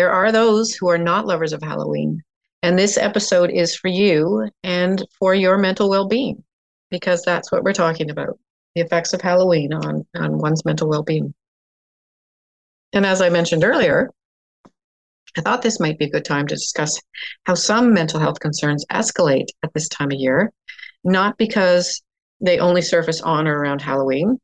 there 0.00 0.10
are 0.10 0.32
those 0.32 0.72
who 0.72 0.88
are 0.88 0.96
not 0.96 1.26
lovers 1.26 1.52
of 1.52 1.60
Halloween. 1.60 2.22
And 2.62 2.78
this 2.78 2.96
episode 2.96 3.50
is 3.50 3.76
for 3.76 3.88
you 3.88 4.48
and 4.62 5.06
for 5.18 5.34
your 5.34 5.58
mental 5.58 5.90
well 5.90 6.08
being, 6.08 6.42
because 6.90 7.22
that's 7.22 7.52
what 7.52 7.64
we're 7.64 7.74
talking 7.74 8.08
about 8.08 8.38
the 8.74 8.80
effects 8.80 9.12
of 9.12 9.20
Halloween 9.20 9.74
on, 9.74 10.06
on 10.16 10.38
one's 10.38 10.64
mental 10.64 10.88
well 10.88 11.02
being. 11.02 11.34
And 12.94 13.04
as 13.04 13.20
I 13.20 13.28
mentioned 13.28 13.62
earlier, 13.62 14.08
I 15.36 15.42
thought 15.42 15.60
this 15.60 15.80
might 15.80 15.98
be 15.98 16.06
a 16.06 16.10
good 16.10 16.24
time 16.24 16.46
to 16.46 16.54
discuss 16.54 16.98
how 17.44 17.52
some 17.52 17.92
mental 17.92 18.20
health 18.20 18.40
concerns 18.40 18.86
escalate 18.90 19.48
at 19.62 19.74
this 19.74 19.90
time 19.90 20.12
of 20.12 20.18
year, 20.18 20.50
not 21.04 21.36
because 21.36 22.02
they 22.40 22.58
only 22.58 22.80
surface 22.80 23.20
on 23.20 23.46
or 23.46 23.58
around 23.58 23.82
Halloween, 23.82 24.38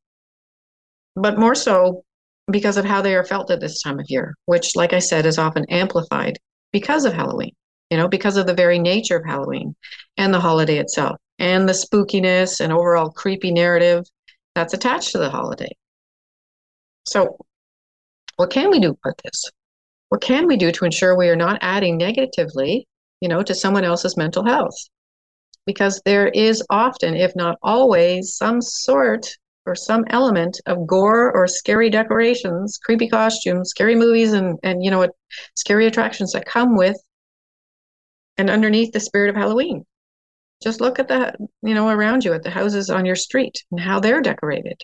but 1.15 1.39
more 1.39 1.55
so 1.55 2.05
because 2.51 2.77
of 2.77 2.85
how 2.85 3.03
they 3.03 3.15
are 3.15 3.25
felt 3.25 3.51
at 3.51 3.61
this 3.61 3.83
time 3.83 3.99
of 3.99 4.07
year, 4.09 4.35
which, 4.47 4.77
like 4.77 4.93
I 4.93 5.01
said, 5.01 5.27
is 5.27 5.39
often 5.39 5.65
amplified 5.69 6.39
because 6.73 7.05
of 7.05 7.13
Halloween, 7.13 7.53
you 7.91 7.97
know, 7.97 8.09
because 8.09 8.37
of 8.37 8.47
the 8.47 8.55
very 8.55 8.79
nature 8.79 9.17
of 9.17 9.25
Halloween 9.27 9.75
and 10.17 10.33
the 10.33 10.41
holiday 10.41 10.79
itself 10.79 11.17
and 11.39 11.69
the 11.69 11.73
spookiness 11.73 12.61
and 12.61 12.73
overall 12.73 13.11
creepy 13.11 13.53
narrative 13.53 14.05
that's 14.55 14.75
attached 14.75 15.13
to 15.13 15.19
the 15.19 15.31
holiday. 15.31 15.71
So, 17.05 17.37
what 18.37 18.51
can 18.51 18.71
we 18.71 18.81
do 18.81 18.91
about 18.91 19.21
this? 19.25 19.45
What 20.09 20.21
can 20.21 20.47
we 20.47 20.57
do 20.57 20.71
to 20.71 20.85
ensure 20.85 21.17
we 21.17 21.29
are 21.29 21.37
not 21.37 21.59
adding 21.63 21.97
negatively, 21.97 22.87
you 23.21 23.29
know, 23.29 23.43
to 23.43 23.55
someone 23.55 23.85
else's 23.85 24.17
mental 24.17 24.45
health? 24.45 24.77
Because 25.67 26.01
there 26.05 26.29
is 26.29 26.63
often, 26.71 27.17
if 27.17 27.35
not 27.35 27.59
always, 27.63 28.37
some 28.37 28.61
sort 28.61 29.37
or 29.67 29.75
some 29.75 30.05
element 30.09 30.61
of 30.67 30.87
gore 30.87 31.33
or 31.33 31.47
scary 31.47 31.91
decorations, 31.91 32.79
creepy 32.79 33.09
costumes, 33.09 33.71
scary 33.71 33.95
movies, 33.95 34.33
and 34.33 34.59
and 34.63 34.83
you 34.85 34.91
know 34.91 35.09
scary 35.55 35.87
attractions 35.87 36.33
that 36.33 36.47
come 36.47 36.77
with 36.77 36.97
and 38.39 38.51
underneath 38.51 38.93
the 38.93 39.01
spirit 39.01 39.31
of 39.31 39.37
Halloween. 39.37 39.85
Just 40.63 40.81
look 40.81 40.99
at 40.99 41.09
the 41.09 41.35
you 41.63 41.75
know 41.75 41.89
around 41.89 42.25
you 42.25 42.33
at 42.33 42.43
the 42.43 42.51
houses 42.51 42.91
on 42.91 43.05
your 43.05 43.17
street 43.17 43.65
and 43.71 43.81
how 43.81 44.01
they're 44.01 44.23
decorated, 44.23 44.81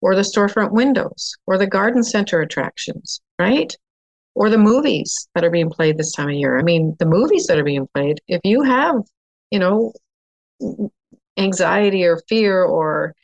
or 0.00 0.14
the 0.14 0.22
storefront 0.22 0.72
windows, 0.72 1.36
or 1.46 1.58
the 1.58 1.66
garden 1.66 2.02
center 2.02 2.40
attractions, 2.40 3.20
right? 3.38 3.74
Or 4.34 4.48
the 4.48 4.58
movies 4.58 5.28
that 5.34 5.44
are 5.44 5.50
being 5.50 5.70
played 5.70 5.98
this 5.98 6.12
time 6.12 6.28
of 6.30 6.34
year. 6.34 6.58
I 6.58 6.62
mean, 6.62 6.96
the 6.98 7.06
movies 7.06 7.46
that 7.46 7.58
are 7.58 7.64
being 7.64 7.86
played. 7.94 8.20
If 8.28 8.40
you 8.44 8.62
have, 8.62 8.96
you 9.50 9.58
know, 9.58 9.92
anxiety 11.36 12.04
or 12.04 12.20
fear 12.28 12.62
or 12.64 13.14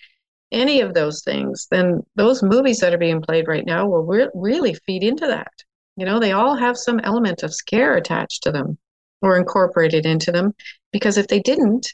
any 0.51 0.81
of 0.81 0.95
those 0.95 1.23
things, 1.23 1.67
then 1.71 2.01
those 2.17 2.43
movies 2.43 2.79
that 2.81 2.95
are 2.95 2.99
being 2.99 3.21
played 3.21 3.49
right 3.49 3.67
now 3.67 3.87
will 3.87 4.05
re- 4.05 4.31
really 4.35 4.75
feed 4.75 5.03
into 5.03 5.27
that. 5.27 5.53
You 5.97 6.07
know, 6.07 6.21
they 6.21 6.33
all 6.33 6.57
have 6.57 6.77
some 6.77 7.01
element 7.01 7.43
of 7.43 7.55
scare 7.55 7.97
attached 7.97 8.43
to 8.45 8.53
them 8.53 8.79
or 9.21 9.37
incorporated 9.37 10.07
into 10.07 10.33
them 10.33 10.55
because 10.93 11.19
if 11.19 11.29
they 11.29 11.41
didn't, 11.41 11.93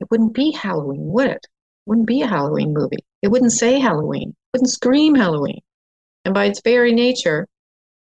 it 0.00 0.10
wouldn't 0.10 0.34
be 0.34 0.50
Halloween, 0.52 1.06
would 1.12 1.28
it? 1.28 1.46
it 1.46 1.90
wouldn't 1.90 2.06
be 2.06 2.22
a 2.22 2.26
Halloween 2.26 2.72
movie. 2.72 3.04
It 3.22 3.28
wouldn't 3.28 3.52
say 3.52 3.78
Halloween, 3.78 4.30
it 4.30 4.36
wouldn't 4.52 4.70
scream 4.70 5.14
Halloween. 5.14 5.60
And 6.24 6.34
by 6.34 6.46
its 6.46 6.62
very 6.62 6.92
nature, 6.92 7.46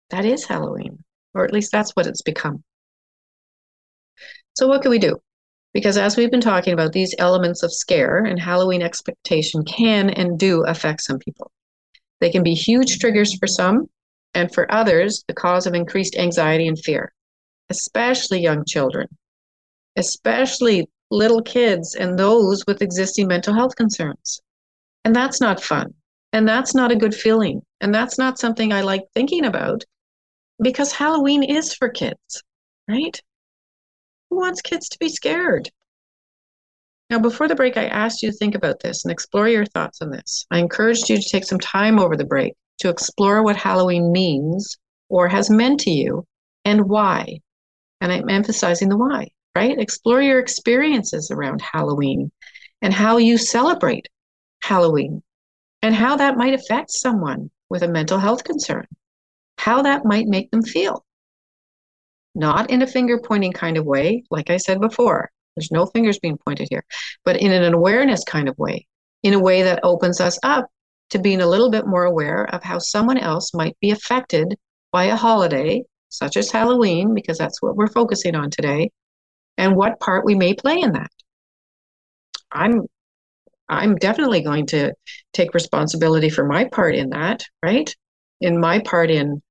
that 0.10 0.26
is 0.26 0.46
Halloween, 0.46 1.04
or 1.34 1.44
at 1.44 1.54
least 1.54 1.72
that's 1.72 1.92
what 1.92 2.08
it's 2.08 2.22
become. 2.22 2.64
So, 4.56 4.68
what 4.68 4.82
can 4.84 4.92
we 4.92 5.00
do? 5.00 5.20
Because 5.74 5.98
as 5.98 6.16
we've 6.16 6.32
been 6.32 6.42
talking 6.42 6.74
about, 6.74 6.94
these 6.94 7.16
elements 7.18 7.64
of 7.64 7.74
scare 7.74 8.26
and 8.26 8.40
Halloween 8.40 8.82
expectation 8.82 9.64
can 9.66 10.10
and 10.12 10.38
do 10.38 10.64
affect 10.66 11.02
some 11.02 11.18
people. 11.18 11.52
They 12.22 12.30
can 12.30 12.44
be 12.44 12.54
huge 12.54 13.00
triggers 13.00 13.36
for 13.38 13.48
some, 13.48 13.88
and 14.34 14.54
for 14.54 14.72
others, 14.72 15.24
the 15.28 15.34
cause 15.34 15.66
of 15.66 15.74
increased 15.74 16.16
anxiety 16.16 16.68
and 16.68 16.80
fear, 16.80 17.12
especially 17.70 18.40
young 18.40 18.66
children, 18.66 19.08
especially 19.96 20.88
little 21.12 21.42
kids 21.42 21.96
and 21.96 22.18
those 22.18 22.66
with 22.66 22.82
existing 22.82 23.28
mental 23.28 23.54
health 23.54 23.76
concerns. 23.76 24.42
And 25.06 25.16
that's 25.16 25.42
not 25.42 25.62
fun. 25.62 25.94
And 26.32 26.48
that's 26.48 26.74
not 26.74 26.92
a 26.92 26.96
good 26.96 27.14
feeling. 27.14 27.62
And 27.82 27.94
that's 27.94 28.18
not 28.18 28.40
something 28.40 28.74
I 28.74 28.82
like 28.82 29.04
thinking 29.14 29.46
about 29.46 29.84
because 30.62 30.92
Halloween 30.92 31.44
is 31.44 31.74
for 31.74 31.90
kids, 31.90 32.44
right? 32.88 33.20
Who 34.34 34.40
wants 34.40 34.64
kids 34.64 34.90
to 34.90 34.98
be 34.98 35.10
scared? 35.10 35.70
Now, 37.12 37.20
before 37.20 37.48
the 37.48 37.54
break, 37.54 37.78
I 37.78 37.86
asked 37.86 38.24
you 38.24 38.32
to 38.32 38.36
think 38.36 38.56
about 38.56 38.80
this 38.80 39.06
and 39.06 39.12
explore 39.12 39.48
your 39.48 39.64
thoughts 39.64 40.02
on 40.02 40.10
this. 40.10 40.48
I 40.50 40.58
encouraged 40.58 41.08
you 41.08 41.18
to 41.18 41.30
take 41.30 41.44
some 41.44 41.60
time 41.60 42.00
over 42.00 42.18
the 42.18 42.26
break 42.26 42.56
to 42.80 42.90
explore 42.90 43.44
what 43.44 43.56
Halloween 43.56 44.12
means 44.12 44.76
or 45.08 45.28
has 45.28 45.52
meant 45.52 45.82
to 45.82 45.92
you 45.92 46.26
and 46.66 46.90
why. 46.90 47.42
And 48.02 48.12
I'm 48.12 48.28
emphasizing 48.28 48.90
the 48.90 48.98
why, 48.98 49.30
right? 49.56 49.78
Explore 49.78 50.24
your 50.24 50.40
experiences 50.40 51.30
around 51.30 51.62
Halloween 51.62 52.32
and 52.82 52.92
how 52.92 53.18
you 53.18 53.38
celebrate 53.38 54.08
Halloween 54.64 55.22
and 55.84 55.94
how 55.94 56.16
that 56.16 56.38
might 56.38 56.56
affect 56.56 56.90
someone 56.90 57.52
with 57.70 57.84
a 57.84 57.88
mental 57.88 58.18
health 58.18 58.44
concern, 58.44 58.88
how 59.60 59.84
that 59.84 60.06
might 60.06 60.26
make 60.26 60.50
them 60.50 60.64
feel 60.64 61.06
not 62.36 62.70
in 62.70 62.82
a 62.82 62.88
finger 62.88 63.20
pointing 63.20 63.54
kind 63.54 63.78
of 63.78 63.86
way, 63.86 64.24
like 64.30 64.50
I 64.50 64.58
said 64.58 64.82
before. 64.82 65.30
There's 65.56 65.72
no 65.72 65.86
fingers 65.86 66.20
being 66.20 66.38
pointed 66.38 66.68
here, 66.70 66.84
but 67.26 67.38
in 67.38 67.52
an 67.52 67.74
awareness 67.74 68.24
kind 68.24 68.50
of 68.50 68.58
way, 68.58 68.88
in 69.22 69.34
a 69.34 69.40
way 69.40 69.64
that 69.64 69.82
opens 69.84 70.20
us 70.20 70.40
up 70.44 70.68
to 71.12 71.20
being 71.20 71.42
a 71.42 71.48
little 71.48 71.70
bit 71.70 71.86
more 71.86 72.06
aware 72.06 72.46
of 72.54 72.64
how 72.64 72.80
someone 72.80 73.18
else 73.18 73.54
might 73.54 73.78
be 73.80 73.92
affected 73.92 74.58
by 74.92 75.06
a 75.06 75.16
holiday 75.16 75.84
such 76.10 76.38
as 76.38 76.52
Halloween, 76.52 77.16
because 77.16 77.40
that's 77.40 77.60
what 77.62 77.76
we're 77.76 77.88
focusing 77.88 78.36
on 78.36 78.52
today, 78.52 78.92
and 79.58 79.76
what 79.76 80.00
part 80.00 80.24
we 80.26 80.36
may 80.36 80.54
play 80.54 80.80
in 80.80 80.94
that. 80.94 81.12
I'm 82.52 82.84
I'm 83.68 83.96
definitely 83.96 84.42
going 84.42 84.68
to 84.68 84.94
take 85.34 85.56
responsibility 85.56 86.30
for 86.30 86.46
my 86.46 86.66
part 86.66 86.96
in 86.96 87.10
that, 87.10 87.44
right? 87.64 87.94
In 88.42 88.60
my 88.60 88.80
part 88.80 89.10
in 89.10 89.42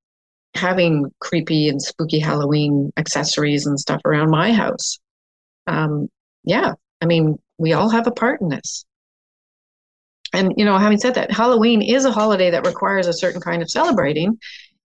having 0.55 1.11
creepy 1.19 1.67
and 1.67 1.81
spooky 1.81 2.19
Halloween 2.19 2.91
accessories 2.97 3.65
and 3.65 3.79
stuff 3.79 4.01
around 4.05 4.29
my 4.29 4.53
house. 4.53 4.99
Um, 5.67 6.09
yeah, 6.43 6.73
I 7.01 7.05
mean, 7.05 7.37
we 7.57 7.73
all 7.73 7.89
have 7.89 8.07
a 8.07 8.11
part 8.11 8.41
in 8.41 8.49
this. 8.49 8.85
And, 10.33 10.53
you 10.57 10.65
know, 10.65 10.77
having 10.77 10.97
said 10.97 11.15
that, 11.15 11.31
Halloween 11.31 11.81
is 11.81 12.05
a 12.05 12.11
holiday 12.11 12.49
that 12.49 12.65
requires 12.65 13.07
a 13.07 13.13
certain 13.13 13.39
kind 13.39 13.61
of 13.61 13.69
celebrating 13.69 14.39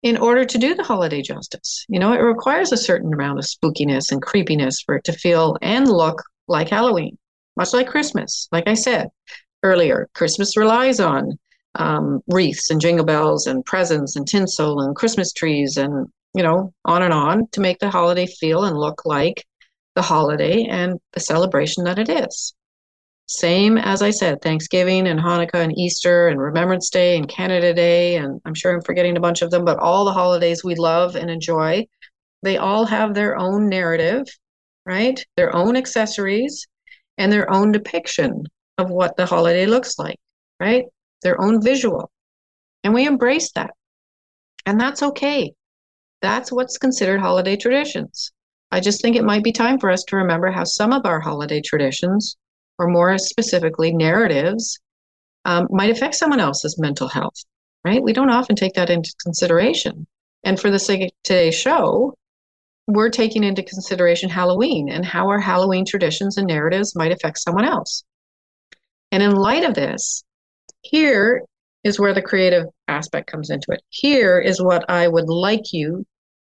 in 0.03 0.17
order 0.17 0.45
to 0.45 0.59
do 0.59 0.75
the 0.75 0.83
holiday 0.83 1.21
justice. 1.21 1.85
You 1.89 1.99
know, 1.99 2.13
it 2.13 2.19
requires 2.19 2.73
a 2.73 2.77
certain 2.77 3.13
amount 3.13 3.39
of 3.39 3.45
spookiness 3.45 4.13
and 4.13 4.23
creepiness 4.23 4.81
for 4.81 4.97
it 4.97 5.05
to 5.05 5.13
feel 5.13 5.57
and 5.61 5.89
look 5.89 6.23
like 6.49 6.69
Halloween, 6.69 7.19
much 7.57 7.73
like 7.73 7.89
Christmas. 7.89 8.49
Like 8.51 8.67
I 8.67 8.75
said 8.75 9.09
earlier, 9.63 10.09
Christmas 10.15 10.57
relies 10.57 11.01
on 11.01 11.39
um, 11.76 12.21
wreaths 12.28 12.71
and 12.71 12.80
jingle 12.80 13.04
bells 13.04 13.47
and 13.47 13.64
presents 13.64 14.16
and 14.16 14.26
tinsel 14.26 14.80
and 14.80 14.97
Christmas 14.97 15.33
trees 15.33 15.76
and, 15.76 16.06
you 16.35 16.42
know, 16.42 16.73
on 16.85 17.02
and 17.02 17.12
on 17.12 17.47
to 17.52 17.61
make 17.61 17.78
the 17.78 17.90
holiday 17.90 18.26
feel 18.26 18.64
and 18.64 18.76
look 18.76 19.02
like 19.04 19.45
the 19.95 20.02
holiday 20.02 20.64
and 20.64 21.00
the 21.12 21.21
celebration 21.21 21.85
that 21.85 21.99
it 21.99 22.09
is. 22.09 22.54
Same 23.28 23.76
as 23.76 24.02
I 24.02 24.11
said, 24.11 24.40
Thanksgiving 24.40 25.09
and 25.09 25.18
Hanukkah 25.18 25.64
and 25.64 25.76
Easter 25.76 26.28
and 26.28 26.40
Remembrance 26.40 26.90
Day 26.90 27.16
and 27.16 27.28
Canada 27.28 27.75
Day, 27.75 28.16
and 28.16 28.40
I'm 28.45 28.54
sure 28.54 28.73
I'm 28.73 28.83
forgetting 28.83 29.16
a 29.16 29.21
bunch 29.21 29.42
of 29.42 29.50
them, 29.50 29.64
but 29.64 29.78
all 29.78 30.04
the 30.04 30.12
holidays 30.12 30.62
we 30.62 30.76
love 30.76 31.16
and 31.16 31.28
enjoy, 31.28 31.87
they 32.42 32.56
all 32.56 32.85
have 32.85 33.14
their 33.14 33.37
own 33.37 33.68
narrative, 33.68 34.26
right? 34.85 35.25
Their 35.37 35.54
own 35.56 35.76
accessories 35.76 36.68
and 37.18 37.33
their 37.33 37.50
own 37.52 37.73
depiction 37.73 38.45
of 38.78 38.90
what 38.90 39.16
the 39.16 39.26
holiday 39.26 39.66
looks 39.66 39.99
like, 39.99 40.18
right? 40.61 40.85
Their 41.23 41.41
own 41.41 41.63
visual. 41.63 42.11
And 42.85 42.95
we 42.95 43.07
embrace 43.07 43.53
that. 43.53 43.71
And 44.65 44.81
that's 44.81 45.03
okay. 45.03 45.53
That's 46.23 46.51
what's 46.51 46.79
considered 46.79 47.21
holiday 47.21 47.57
traditions. 47.57 48.33
I 48.71 48.81
just 48.81 49.01
think 49.01 49.17
it 49.17 49.25
might 49.25 49.45
be 49.45 49.53
time 49.53 49.79
for 49.79 49.91
us 49.91 50.03
to 50.05 50.17
remember 50.17 50.51
how 50.51 50.65
some 50.65 50.93
of 50.93 51.07
our 51.07 51.21
holiday 51.21 51.61
traditions, 51.61 52.37
or 52.79 52.89
more 52.89 53.17
specifically, 53.19 53.93
narratives, 53.93 54.81
um, 55.45 55.69
might 55.71 55.91
affect 55.91 56.17
someone 56.17 56.41
else's 56.41 56.79
mental 56.79 57.09
health, 57.09 57.45
right? 57.85 58.03
We 58.03 58.13
don't 58.13 58.31
often 58.31 58.57
take 58.57 58.75
that 58.75 58.91
into 58.91 59.15
consideration. 59.23 60.07
And 60.43 60.59
for 60.59 60.71
the 60.71 60.79
sake 60.79 61.03
of 61.03 61.11
today's 61.23 61.55
show, 61.55 62.15
we're 62.89 63.11
taking 63.11 63.45
into 63.45 63.63
consideration 63.63 64.29
Halloween 64.29 64.89
and 64.89 65.05
how 65.05 65.29
our 65.29 65.41
Halloween 65.41 65.85
traditions 65.85 66.37
and 66.37 66.47
narratives 66.47 66.97
might 66.97 67.13
affect 67.13 67.39
someone 67.39 67.65
else. 67.65 68.05
And 69.13 69.23
in 69.23 69.35
light 69.35 69.65
of 69.65 69.75
this, 69.75 70.25
here 70.90 71.43
is 71.85 72.00
where 72.00 72.14
the 72.14 72.23
creative 72.23 72.64
aspect 72.88 73.31
comes 73.31 73.50
into 73.50 73.71
it. 73.71 73.83
Here 73.90 74.38
is 74.38 74.61
what 74.61 74.88
I 74.90 75.07
would 75.09 75.28
like 75.28 75.73
you 75.73 76.05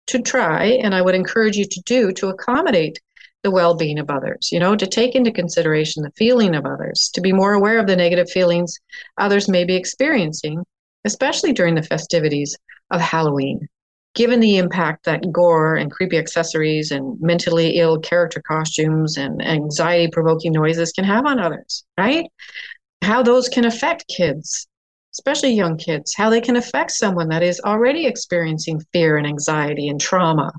to 0.08 0.22
try 0.22 0.66
and 0.66 0.96
I 0.96 1.02
would 1.02 1.16
encourage 1.16 1.56
you 1.56 1.66
to 1.66 1.82
do 1.86 2.12
to 2.14 2.30
accommodate 2.30 3.00
the 3.44 3.52
well 3.52 3.76
being 3.76 4.00
of 4.00 4.10
others, 4.10 4.50
you 4.52 4.60
know, 4.60 4.76
to 4.76 4.88
take 4.88 5.16
into 5.16 5.32
consideration 5.32 6.04
the 6.04 6.12
feeling 6.18 6.56
of 6.56 6.66
others, 6.66 7.10
to 7.14 7.22
be 7.22 7.32
more 7.32 7.54
aware 7.54 7.80
of 7.80 7.88
the 7.88 7.96
negative 7.96 8.30
feelings 8.30 8.78
others 9.18 9.48
may 9.48 9.64
be 9.64 9.76
experiencing, 9.76 10.64
especially 11.06 11.54
during 11.54 11.76
the 11.76 11.84
festivities 11.84 12.58
of 12.92 13.00
Halloween. 13.00 13.68
Given 14.16 14.40
the 14.40 14.58
impact 14.58 15.06
that 15.06 15.32
gore 15.32 15.76
and 15.76 15.92
creepy 15.92 16.18
accessories 16.18 16.92
and 16.92 17.22
mentally 17.22 17.78
ill 17.78 18.00
character 18.00 18.42
costumes 18.46 19.18
and 19.18 19.42
anxiety 19.42 20.10
provoking 20.12 20.52
noises 20.52 20.92
can 20.92 21.06
have 21.06 21.26
on 21.26 21.40
others, 21.40 21.86
right? 21.98 22.26
How 23.02 23.24
those 23.24 23.50
can 23.50 23.66
affect 23.66 24.08
kids 24.08 24.68
especially 25.14 25.52
young 25.54 25.78
kids, 25.78 26.14
how 26.16 26.30
they 26.30 26.42
can 26.42 26.56
affect 26.56 26.92
someone 26.92 27.30
that 27.30 27.44
is 27.44 27.60
already 27.62 28.06
experiencing 28.06 28.80
fear 28.94 29.18
and 29.18 29.28
anxiety 29.28 29.88
and 29.88 30.00
trauma. 30.00 30.52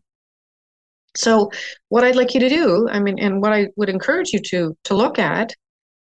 So, 1.17 1.51
what 1.89 2.05
I'd 2.05 2.17
like 2.17 2.35
you 2.35 2.41
to 2.41 2.49
do, 2.49 2.89
I 2.91 3.01
mean, 3.01 3.19
and 3.19 3.41
what 3.43 3.53
I 3.53 3.69
would 3.77 3.89
encourage 3.89 4.33
you 4.33 4.41
to 4.51 4.77
to 4.85 4.95
look 4.95 5.19
at 5.19 5.55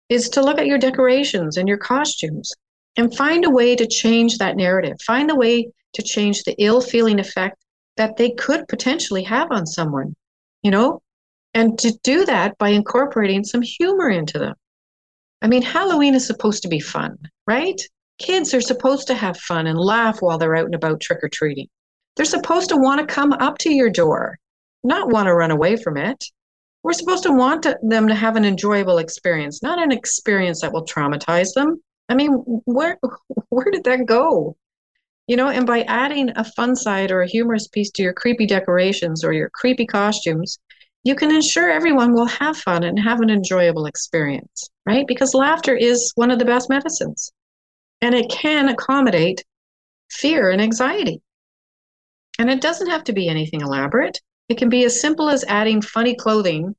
is 0.09 0.29
to 0.29 0.41
look 0.41 0.57
at 0.57 0.65
your 0.67 0.79
decorations 0.79 1.57
and 1.57 1.67
your 1.67 1.77
costumes 1.77 2.51
and 2.95 3.15
find 3.15 3.45
a 3.45 3.49
way 3.49 3.75
to 3.75 3.87
change 3.87 4.37
that 4.37 4.55
narrative. 4.55 4.97
Find 5.05 5.29
a 5.29 5.35
way 5.35 5.69
to 5.93 6.01
change 6.01 6.43
the 6.43 6.55
ill 6.57 6.81
feeling 6.81 7.19
effect 7.19 7.57
that 7.97 8.17
they 8.17 8.31
could 8.31 8.67
potentially 8.67 9.23
have 9.23 9.51
on 9.51 9.65
someone, 9.65 10.15
you 10.63 10.71
know, 10.71 11.01
and 11.53 11.77
to 11.79 11.91
do 12.03 12.25
that 12.25 12.57
by 12.57 12.69
incorporating 12.69 13.43
some 13.43 13.61
humor 13.61 14.09
into 14.09 14.39
them. 14.39 14.55
I 15.41 15.47
mean, 15.47 15.61
Halloween 15.61 16.15
is 16.15 16.25
supposed 16.25 16.63
to 16.63 16.67
be 16.67 16.79
fun, 16.79 17.17
right? 17.45 17.79
Kids 18.17 18.53
are 18.53 18.61
supposed 18.61 19.07
to 19.07 19.13
have 19.13 19.37
fun 19.37 19.67
and 19.67 19.77
laugh 19.77 20.21
while 20.21 20.37
they're 20.37 20.55
out 20.55 20.65
and 20.65 20.75
about 20.75 20.99
trick 20.99 21.19
or 21.23 21.29
treating. 21.29 21.67
They're 22.15 22.25
supposed 22.25 22.69
to 22.69 22.77
want 22.77 22.99
to 22.99 23.13
come 23.13 23.33
up 23.33 23.59
to 23.59 23.71
your 23.71 23.91
door, 23.91 24.39
not 24.83 25.09
want 25.09 25.27
to 25.27 25.35
run 25.35 25.51
away 25.51 25.75
from 25.75 25.97
it. 25.97 26.23
We're 26.83 26.93
supposed 26.93 27.23
to 27.23 27.31
want 27.31 27.63
to, 27.63 27.77
them 27.83 28.07
to 28.07 28.15
have 28.15 28.35
an 28.35 28.45
enjoyable 28.45 28.97
experience, 28.97 29.61
not 29.61 29.81
an 29.81 29.91
experience 29.91 30.61
that 30.61 30.73
will 30.73 30.85
traumatize 30.85 31.53
them. 31.53 31.81
I 32.09 32.15
mean, 32.15 32.31
where 32.65 32.97
where 33.49 33.69
did 33.71 33.83
that 33.83 34.05
go? 34.05 34.55
You 35.27 35.35
know, 35.35 35.49
and 35.49 35.67
by 35.67 35.81
adding 35.83 36.31
a 36.35 36.43
fun 36.43 36.75
side 36.75 37.11
or 37.11 37.21
a 37.21 37.27
humorous 37.27 37.67
piece 37.67 37.91
to 37.91 38.03
your 38.03 38.13
creepy 38.13 38.47
decorations 38.47 39.23
or 39.23 39.33
your 39.33 39.49
creepy 39.49 39.85
costumes, 39.85 40.57
you 41.03 41.15
can 41.15 41.31
ensure 41.31 41.69
everyone 41.69 42.13
will 42.13 42.25
have 42.25 42.57
fun 42.57 42.83
and 42.83 42.99
have 42.99 43.21
an 43.21 43.29
enjoyable 43.29 43.85
experience, 43.85 44.69
right? 44.85 45.05
Because 45.07 45.33
laughter 45.33 45.75
is 45.75 46.11
one 46.15 46.31
of 46.31 46.39
the 46.39 46.45
best 46.45 46.69
medicines 46.69 47.31
and 48.01 48.13
it 48.13 48.29
can 48.29 48.69
accommodate 48.69 49.43
fear 50.11 50.49
and 50.49 50.61
anxiety. 50.61 51.21
And 52.39 52.49
it 52.49 52.61
doesn't 52.61 52.89
have 52.89 53.03
to 53.05 53.13
be 53.13 53.27
anything 53.27 53.61
elaborate. 53.61 54.19
It 54.49 54.57
can 54.57 54.69
be 54.69 54.85
as 54.85 54.99
simple 54.99 55.29
as 55.29 55.43
adding 55.47 55.81
funny 55.81 56.15
clothing 56.15 56.75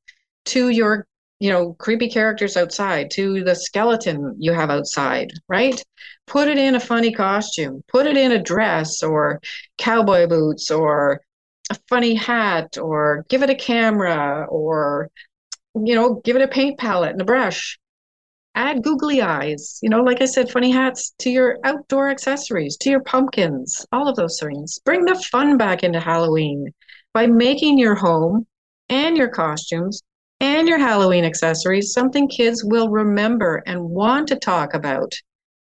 to 0.47 0.69
your, 0.69 1.07
you 1.41 1.51
know, 1.51 1.75
creepy 1.75 2.09
characters 2.09 2.57
outside, 2.57 3.11
to 3.13 3.43
the 3.45 3.55
skeleton 3.55 4.37
you 4.39 4.53
have 4.53 4.71
outside, 4.71 5.31
right? 5.49 5.83
Put 6.27 6.49
it 6.49 6.59
in 6.59 6.75
a 6.75 6.81
funny 6.81 7.13
costume, 7.13 7.83
put 7.89 8.07
it 8.07 8.17
in 8.17 8.33
a 8.33 8.43
dress 8.43 9.03
or 9.03 9.41
cowboy 9.79 10.27
boots 10.27 10.71
or 10.71 11.21
a 11.71 11.77
funny 11.89 12.15
hat 12.15 12.79
or 12.79 13.25
give 13.29 13.43
it 13.43 13.51
a 13.51 13.55
camera 13.55 14.47
or 14.49 15.11
you 15.75 15.95
know, 15.95 16.21
give 16.25 16.35
it 16.35 16.43
a 16.43 16.49
paint 16.49 16.79
palette 16.79 17.13
and 17.13 17.21
a 17.21 17.25
brush 17.25 17.79
add 18.59 18.83
googly 18.83 19.23
eyes, 19.23 19.79
you 19.83 19.89
know, 19.89 20.03
like 20.03 20.21
I 20.21 20.25
said, 20.25 20.51
funny 20.51 20.73
hats 20.73 21.15
to 21.21 21.31
your 21.31 21.59
outdoor 21.63 22.11
accessories, 22.11 22.77
to 22.79 22.91
your 22.91 23.05
pumpkins, 23.05 23.87
all 23.93 24.09
of 24.09 24.17
those 24.17 24.39
things. 24.41 24.81
Bring 24.85 25.05
the 25.05 25.15
fun 25.31 25.57
back 25.57 25.85
into 25.85 26.01
Halloween 26.01 26.73
by 27.15 27.29
making 27.29 27.79
your 27.79 27.95
home 27.95 28.49
and 28.89 29.17
your 29.17 29.29
costumes 29.29 30.03
and 30.41 30.67
your 30.67 30.79
Halloween 30.79 31.25
accessories 31.25 31.93
something 31.93 32.29
kids 32.29 32.65
will 32.65 32.89
remember 32.89 33.63
and 33.65 33.81
want 33.81 34.27
to 34.29 34.37
talk 34.37 34.75
about, 34.75 35.13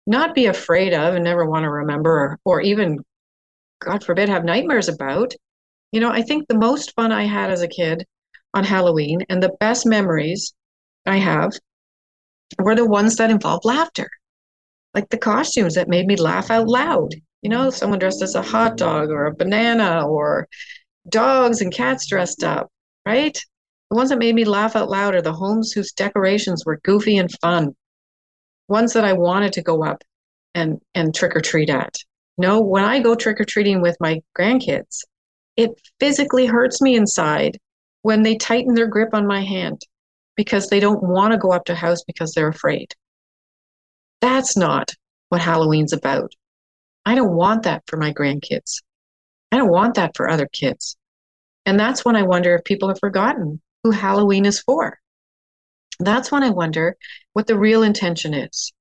not 0.08 0.34
be 0.34 0.48
afraid 0.48 0.94
of 0.94 1.14
and 1.14 1.24
never 1.24 1.46
want 1.46 1.66
to 1.66 1.70
remember 1.70 2.10
or, 2.10 2.40
or 2.46 2.62
even, 2.62 2.98
God 3.80 4.04
forbid, 4.04 4.28
have 4.28 4.44
nightmares 4.44 4.90
about. 4.90 5.36
You 5.92 6.02
know, 6.02 6.10
I 6.10 6.22
think 6.22 6.48
the 6.48 6.58
most 6.58 6.94
fun 6.96 7.12
I 7.12 7.24
had 7.24 7.50
as 7.50 7.62
a 7.62 7.68
kid 7.68 8.06
on 8.54 8.64
Halloween 8.64 9.26
and 9.30 9.42
the 9.42 9.56
best 9.60 9.86
memories 9.86 10.54
I 11.06 11.18
have 11.18 11.54
were 12.60 12.76
the 12.76 12.86
ones 12.86 13.16
that 13.18 13.32
involved 13.32 13.66
laughter, 13.66 14.10
like 14.94 15.10
the 15.10 15.18
costumes 15.18 15.76
that 15.76 15.88
made 15.88 16.08
me 16.08 16.16
laugh 16.16 16.52
out 16.52 16.68
loud. 16.68 17.14
You 17.42 17.50
know, 17.50 17.70
someone 17.70 18.00
dressed 18.00 18.22
as 18.22 18.36
a 18.36 18.42
hot 18.42 18.78
dog 18.78 19.10
or 19.10 19.26
a 19.26 19.36
banana 19.36 20.08
or 20.08 20.48
dogs 21.08 21.62
and 21.62 21.72
cats 21.72 22.08
dressed 22.08 22.44
up, 22.44 22.70
right? 23.06 23.38
The 23.90 23.96
ones 23.96 24.10
that 24.10 24.20
made 24.20 24.36
me 24.36 24.44
laugh 24.44 24.76
out 24.76 24.90
loud 24.90 25.16
are 25.16 25.22
the 25.22 25.34
homes 25.34 25.72
whose 25.72 25.94
decorations 25.94 26.66
were 26.66 26.82
goofy 26.84 27.18
and 27.18 27.32
fun. 27.42 27.76
Ones 28.68 28.94
that 28.94 29.06
I 29.06 29.14
wanted 29.14 29.54
to 29.54 29.62
go 29.62 29.86
up 29.86 30.04
and 30.54 30.82
and 30.94 31.16
trick 31.16 31.36
or 31.36 31.42
treat 31.42 31.70
at. 31.70 31.96
You 32.38 32.48
no, 32.48 32.62
when 32.62 32.84
I 32.84 33.00
go 33.00 33.16
trick 33.16 33.40
or 33.40 33.46
treating 33.46 33.82
with 33.82 33.96
my 34.02 34.22
grandkids, 34.38 35.04
it 35.58 35.72
physically 36.00 36.46
hurts 36.46 36.82
me 36.82 36.96
inside 36.96 37.60
when 38.04 38.22
they 38.22 38.38
tighten 38.38 38.76
their 38.76 38.88
grip 38.88 39.14
on 39.14 39.28
my 39.28 39.42
hand 39.42 39.82
because 40.36 40.70
they 40.70 40.80
don't 40.80 41.04
want 41.04 41.34
to 41.34 41.40
go 41.40 41.52
up 41.52 41.66
to 41.66 41.76
house 41.76 42.04
because 42.06 42.34
they're 42.34 42.48
afraid. 42.48 42.94
That's 44.22 44.56
not 44.56 44.94
what 45.30 45.42
Halloween's 45.42 45.94
about. 45.94 46.32
I 47.06 47.16
don't 47.16 47.36
want 47.36 47.64
that 47.64 47.84
for 47.88 47.98
my 47.98 48.14
grandkids. 48.14 48.82
I 49.52 49.58
don't 49.58 49.72
want 49.72 49.96
that 49.96 50.16
for 50.16 50.30
other 50.30 50.48
kids. 50.48 50.96
And 51.66 51.80
that's 51.80 52.06
when 52.06 52.16
I 52.16 52.24
wonder 52.24 52.56
if 52.56 52.64
people 52.64 52.88
have 52.90 53.00
forgotten 53.00 53.62
who 53.84 53.92
Halloween 53.92 54.46
is 54.46 54.62
for. 54.62 54.98
That's 56.00 56.32
when 56.32 56.44
I 56.44 56.50
wonder 56.50 56.96
what 57.34 57.48
the 57.48 57.58
real 57.58 57.84
intention 57.84 58.34
is. 58.34 58.72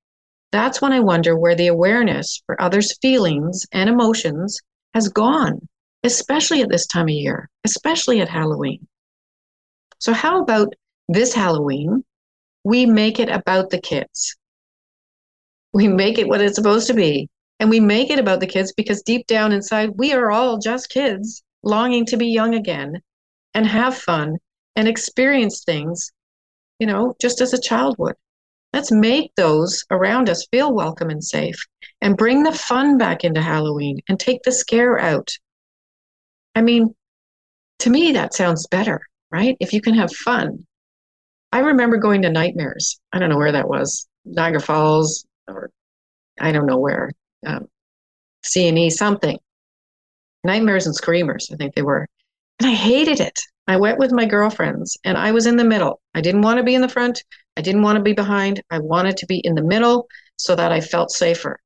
That's 0.52 0.80
when 0.82 0.92
I 0.92 1.00
wonder 1.00 1.36
where 1.36 1.54
the 1.54 1.66
awareness 1.68 2.42
for 2.46 2.60
others' 2.60 2.96
feelings 3.00 3.64
and 3.72 3.88
emotions 3.88 4.60
has 4.94 5.08
gone. 5.08 5.68
Especially 6.06 6.62
at 6.62 6.70
this 6.70 6.86
time 6.86 7.06
of 7.06 7.10
year, 7.10 7.50
especially 7.64 8.20
at 8.20 8.28
Halloween. 8.28 8.86
So, 9.98 10.12
how 10.12 10.42
about 10.42 10.72
this 11.08 11.34
Halloween? 11.34 12.04
We 12.64 12.86
make 12.86 13.20
it 13.20 13.28
about 13.28 13.70
the 13.70 13.80
kids. 13.80 14.36
We 15.72 15.88
make 15.88 16.18
it 16.18 16.28
what 16.28 16.40
it's 16.40 16.56
supposed 16.56 16.86
to 16.88 16.94
be. 16.94 17.28
And 17.58 17.70
we 17.70 17.80
make 17.80 18.10
it 18.10 18.18
about 18.18 18.40
the 18.40 18.46
kids 18.46 18.72
because 18.76 19.02
deep 19.02 19.26
down 19.26 19.52
inside, 19.52 19.90
we 19.96 20.12
are 20.12 20.30
all 20.30 20.58
just 20.58 20.90
kids 20.90 21.42
longing 21.62 22.04
to 22.06 22.16
be 22.16 22.26
young 22.26 22.54
again 22.54 23.00
and 23.54 23.66
have 23.66 23.96
fun 23.96 24.36
and 24.74 24.86
experience 24.86 25.64
things, 25.64 26.12
you 26.78 26.86
know, 26.86 27.14
just 27.20 27.40
as 27.40 27.54
a 27.54 27.60
child 27.60 27.96
would. 27.98 28.14
Let's 28.72 28.92
make 28.92 29.34
those 29.36 29.84
around 29.90 30.28
us 30.28 30.46
feel 30.50 30.74
welcome 30.74 31.08
and 31.08 31.24
safe 31.24 31.56
and 32.02 32.16
bring 32.16 32.42
the 32.42 32.52
fun 32.52 32.98
back 32.98 33.24
into 33.24 33.40
Halloween 33.40 34.00
and 34.08 34.20
take 34.20 34.42
the 34.42 34.52
scare 34.52 34.98
out. 34.98 35.30
I 36.56 36.62
mean, 36.62 36.94
to 37.80 37.90
me, 37.90 38.12
that 38.12 38.34
sounds 38.34 38.66
better, 38.66 39.00
right? 39.30 39.56
If 39.60 39.72
you 39.72 39.80
can 39.80 39.94
have 39.94 40.10
fun. 40.12 40.66
I 41.52 41.60
remember 41.60 41.98
going 41.98 42.22
to 42.22 42.30
Nightmares. 42.30 42.98
I 43.12 43.18
don't 43.18 43.28
know 43.28 43.36
where 43.36 43.52
that 43.52 43.68
was, 43.68 44.08
Niagara 44.24 44.60
Falls, 44.60 45.24
or 45.46 45.70
I 46.40 46.52
don't 46.52 46.66
know 46.66 46.78
where, 46.78 47.12
um, 47.46 47.66
CNE 48.42 48.90
something. 48.90 49.38
Nightmares 50.44 50.86
and 50.86 50.96
Screemers, 50.96 51.52
I 51.52 51.56
think 51.56 51.74
they 51.74 51.82
were. 51.82 52.06
And 52.58 52.70
I 52.70 52.72
hated 52.72 53.20
it. 53.20 53.38
I 53.68 53.76
went 53.76 53.98
with 53.98 54.12
my 54.12 54.24
girlfriends 54.24 54.96
and 55.04 55.18
I 55.18 55.32
was 55.32 55.46
in 55.46 55.56
the 55.56 55.64
middle. 55.64 56.00
I 56.14 56.20
didn't 56.20 56.42
want 56.42 56.58
to 56.58 56.64
be 56.64 56.74
in 56.74 56.80
the 56.80 56.88
front. 56.88 57.22
I 57.56 57.62
didn't 57.62 57.82
want 57.82 57.96
to 57.96 58.02
be 58.02 58.12
behind. 58.12 58.62
I 58.70 58.78
wanted 58.78 59.16
to 59.18 59.26
be 59.26 59.40
in 59.44 59.54
the 59.54 59.62
middle 59.62 60.06
so 60.36 60.54
that 60.54 60.72
I 60.72 60.80
felt 60.80 61.10
safer. 61.10 61.58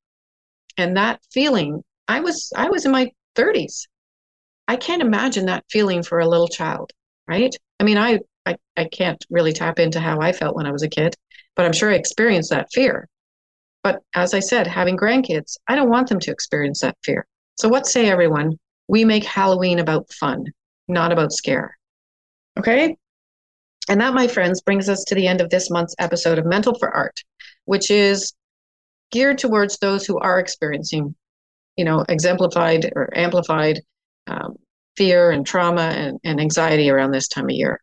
And 0.77 0.97
that 0.97 1.21
feeling, 1.31 1.83
I 2.07 2.21
was 2.21 2.51
I 2.55 2.69
was 2.69 2.85
in 2.85 2.91
my 2.91 3.11
30s. 3.35 3.87
I 4.71 4.77
can't 4.77 5.01
imagine 5.01 5.47
that 5.47 5.65
feeling 5.69 6.01
for 6.01 6.21
a 6.21 6.27
little 6.29 6.47
child, 6.47 6.93
right? 7.27 7.53
I 7.81 7.83
mean, 7.83 7.97
I 7.97 8.19
I, 8.45 8.55
I 8.77 8.85
can't 8.85 9.21
really 9.29 9.51
tap 9.51 9.79
into 9.79 9.99
how 9.99 10.21
I 10.21 10.31
felt 10.31 10.55
when 10.55 10.65
I 10.65 10.71
was 10.71 10.81
a 10.81 10.87
kid, 10.87 11.13
but 11.57 11.65
I'm 11.65 11.73
sure 11.73 11.91
I 11.91 11.95
experienced 11.95 12.51
that 12.51 12.69
fear. 12.71 13.09
But 13.83 13.99
as 14.15 14.33
I 14.33 14.39
said, 14.39 14.67
having 14.67 14.95
grandkids, 14.95 15.57
I 15.67 15.75
don't 15.75 15.89
want 15.89 16.07
them 16.07 16.21
to 16.21 16.31
experience 16.31 16.79
that 16.79 16.95
fear. 17.03 17.27
So 17.59 17.67
what 17.67 17.85
say 17.85 18.09
everyone? 18.09 18.57
We 18.87 19.03
make 19.03 19.25
Halloween 19.25 19.79
about 19.79 20.09
fun, 20.13 20.45
not 20.87 21.11
about 21.11 21.33
scare. 21.33 21.77
Okay? 22.57 22.95
And 23.89 23.99
that, 23.99 24.13
my 24.13 24.25
friends, 24.25 24.61
brings 24.61 24.87
us 24.87 25.03
to 25.03 25.15
the 25.15 25.27
end 25.27 25.41
of 25.41 25.49
this 25.49 25.69
month's 25.69 25.95
episode 25.99 26.39
of 26.39 26.45
Mental 26.45 26.79
for 26.79 26.95
Art, 26.95 27.19
which 27.65 27.91
is 27.91 28.31
geared 29.11 29.37
towards 29.37 29.79
those 29.79 30.05
who 30.05 30.17
are 30.19 30.39
experiencing, 30.39 31.13
you 31.75 31.83
know, 31.83 32.05
exemplified 32.07 32.89
or 32.95 33.09
amplified 33.17 33.81
um, 34.27 34.55
fear 34.97 35.31
and 35.31 35.45
trauma 35.45 35.81
and, 35.81 36.19
and 36.23 36.39
anxiety 36.39 36.89
around 36.89 37.11
this 37.11 37.27
time 37.27 37.45
of 37.45 37.51
year. 37.51 37.79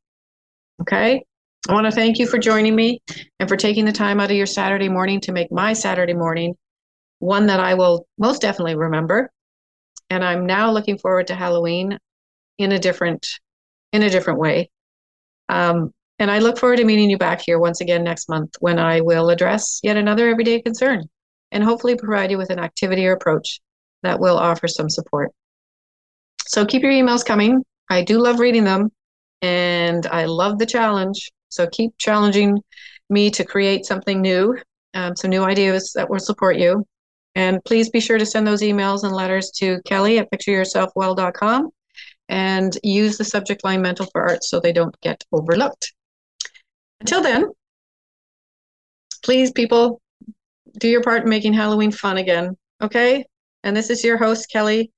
Okay? 0.80 1.24
I 1.68 1.72
want 1.72 1.86
to 1.86 1.92
thank 1.92 2.18
you 2.18 2.26
for 2.26 2.38
joining 2.38 2.74
me 2.74 3.02
and 3.40 3.48
for 3.48 3.56
taking 3.56 3.84
the 3.84 3.92
time 3.92 4.20
out 4.20 4.30
of 4.30 4.36
your 4.36 4.46
Saturday 4.46 4.88
morning 4.88 5.20
to 5.22 5.32
make 5.32 5.50
my 5.50 5.72
Saturday 5.72 6.14
morning 6.14 6.54
one 7.18 7.46
that 7.46 7.60
I 7.60 7.74
will 7.74 8.06
most 8.16 8.42
definitely 8.42 8.76
remember. 8.76 9.30
And 10.10 10.24
I'm 10.24 10.46
now 10.46 10.70
looking 10.70 10.98
forward 10.98 11.26
to 11.26 11.34
Halloween 11.34 11.98
in 12.58 12.72
a 12.72 12.78
different 12.78 13.26
in 13.92 14.02
a 14.02 14.10
different 14.10 14.38
way. 14.38 14.70
Um, 15.48 15.92
and 16.18 16.30
I 16.30 16.40
look 16.40 16.58
forward 16.58 16.76
to 16.76 16.84
meeting 16.84 17.10
you 17.10 17.18
back 17.18 17.42
here 17.44 17.58
once 17.58 17.80
again 17.80 18.02
next 18.04 18.28
month 18.28 18.54
when 18.60 18.78
I 18.78 19.00
will 19.00 19.30
address 19.30 19.80
yet 19.82 19.96
another 19.96 20.28
everyday 20.28 20.60
concern 20.60 21.04
and 21.52 21.64
hopefully 21.64 21.96
provide 21.96 22.30
you 22.30 22.38
with 22.38 22.50
an 22.50 22.58
activity 22.58 23.06
or 23.06 23.12
approach 23.12 23.60
that 24.02 24.20
will 24.20 24.36
offer 24.36 24.68
some 24.68 24.90
support. 24.90 25.32
So 26.48 26.64
keep 26.64 26.82
your 26.82 26.92
emails 26.92 27.24
coming. 27.24 27.62
I 27.90 28.02
do 28.02 28.18
love 28.18 28.40
reading 28.40 28.64
them 28.64 28.90
and 29.42 30.06
I 30.06 30.24
love 30.24 30.58
the 30.58 30.64
challenge. 30.64 31.30
So 31.50 31.66
keep 31.66 31.92
challenging 31.98 32.62
me 33.10 33.30
to 33.30 33.44
create 33.44 33.84
something 33.84 34.22
new, 34.22 34.56
um, 34.94 35.14
some 35.14 35.28
new 35.30 35.44
ideas 35.44 35.92
that 35.94 36.08
will 36.08 36.18
support 36.18 36.56
you. 36.56 36.86
And 37.34 37.62
please 37.66 37.90
be 37.90 38.00
sure 38.00 38.16
to 38.16 38.24
send 38.24 38.46
those 38.46 38.62
emails 38.62 39.04
and 39.04 39.14
letters 39.14 39.50
to 39.56 39.82
Kelly 39.84 40.18
at 40.18 40.30
pictureyourselfwell.com 40.30 41.68
and 42.30 42.78
use 42.82 43.18
the 43.18 43.24
subject 43.24 43.62
line 43.62 43.82
mental 43.82 44.06
for 44.06 44.22
art 44.22 44.42
so 44.42 44.58
they 44.58 44.72
don't 44.72 44.98
get 45.02 45.22
overlooked. 45.32 45.92
Until 47.00 47.22
then, 47.22 47.44
please, 49.22 49.52
people, 49.52 50.00
do 50.78 50.88
your 50.88 51.02
part 51.02 51.24
in 51.24 51.28
making 51.28 51.52
Halloween 51.52 51.92
fun 51.92 52.16
again, 52.16 52.56
okay? 52.80 53.26
And 53.64 53.76
this 53.76 53.90
is 53.90 54.02
your 54.02 54.16
host, 54.16 54.50
Kelly 54.50 54.90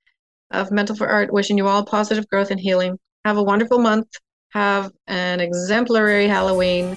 of 0.50 0.70
Mental 0.70 0.96
for 0.96 1.08
Art, 1.08 1.32
wishing 1.32 1.58
you 1.58 1.66
all 1.66 1.84
positive 1.84 2.28
growth 2.28 2.50
and 2.50 2.60
healing. 2.60 2.98
Have 3.24 3.36
a 3.36 3.42
wonderful 3.42 3.78
month. 3.78 4.08
Have 4.52 4.90
an 5.06 5.40
exemplary 5.40 6.26
Halloween. 6.26 6.96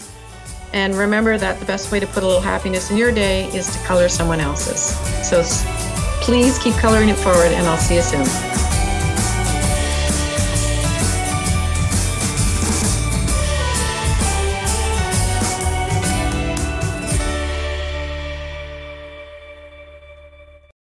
And 0.73 0.95
remember 0.95 1.37
that 1.37 1.59
the 1.59 1.65
best 1.65 1.91
way 1.91 1.99
to 1.99 2.07
put 2.07 2.23
a 2.23 2.25
little 2.25 2.41
happiness 2.41 2.89
in 2.89 2.97
your 2.97 3.13
day 3.13 3.45
is 3.55 3.71
to 3.71 3.79
color 3.85 4.09
someone 4.09 4.39
else's. 4.39 4.97
So 5.27 5.43
please 6.21 6.57
keep 6.57 6.73
coloring 6.75 7.09
it 7.09 7.17
forward, 7.17 7.51
and 7.51 7.67
I'll 7.67 7.77
see 7.77 7.95
you 7.95 8.01
soon. 8.01 8.72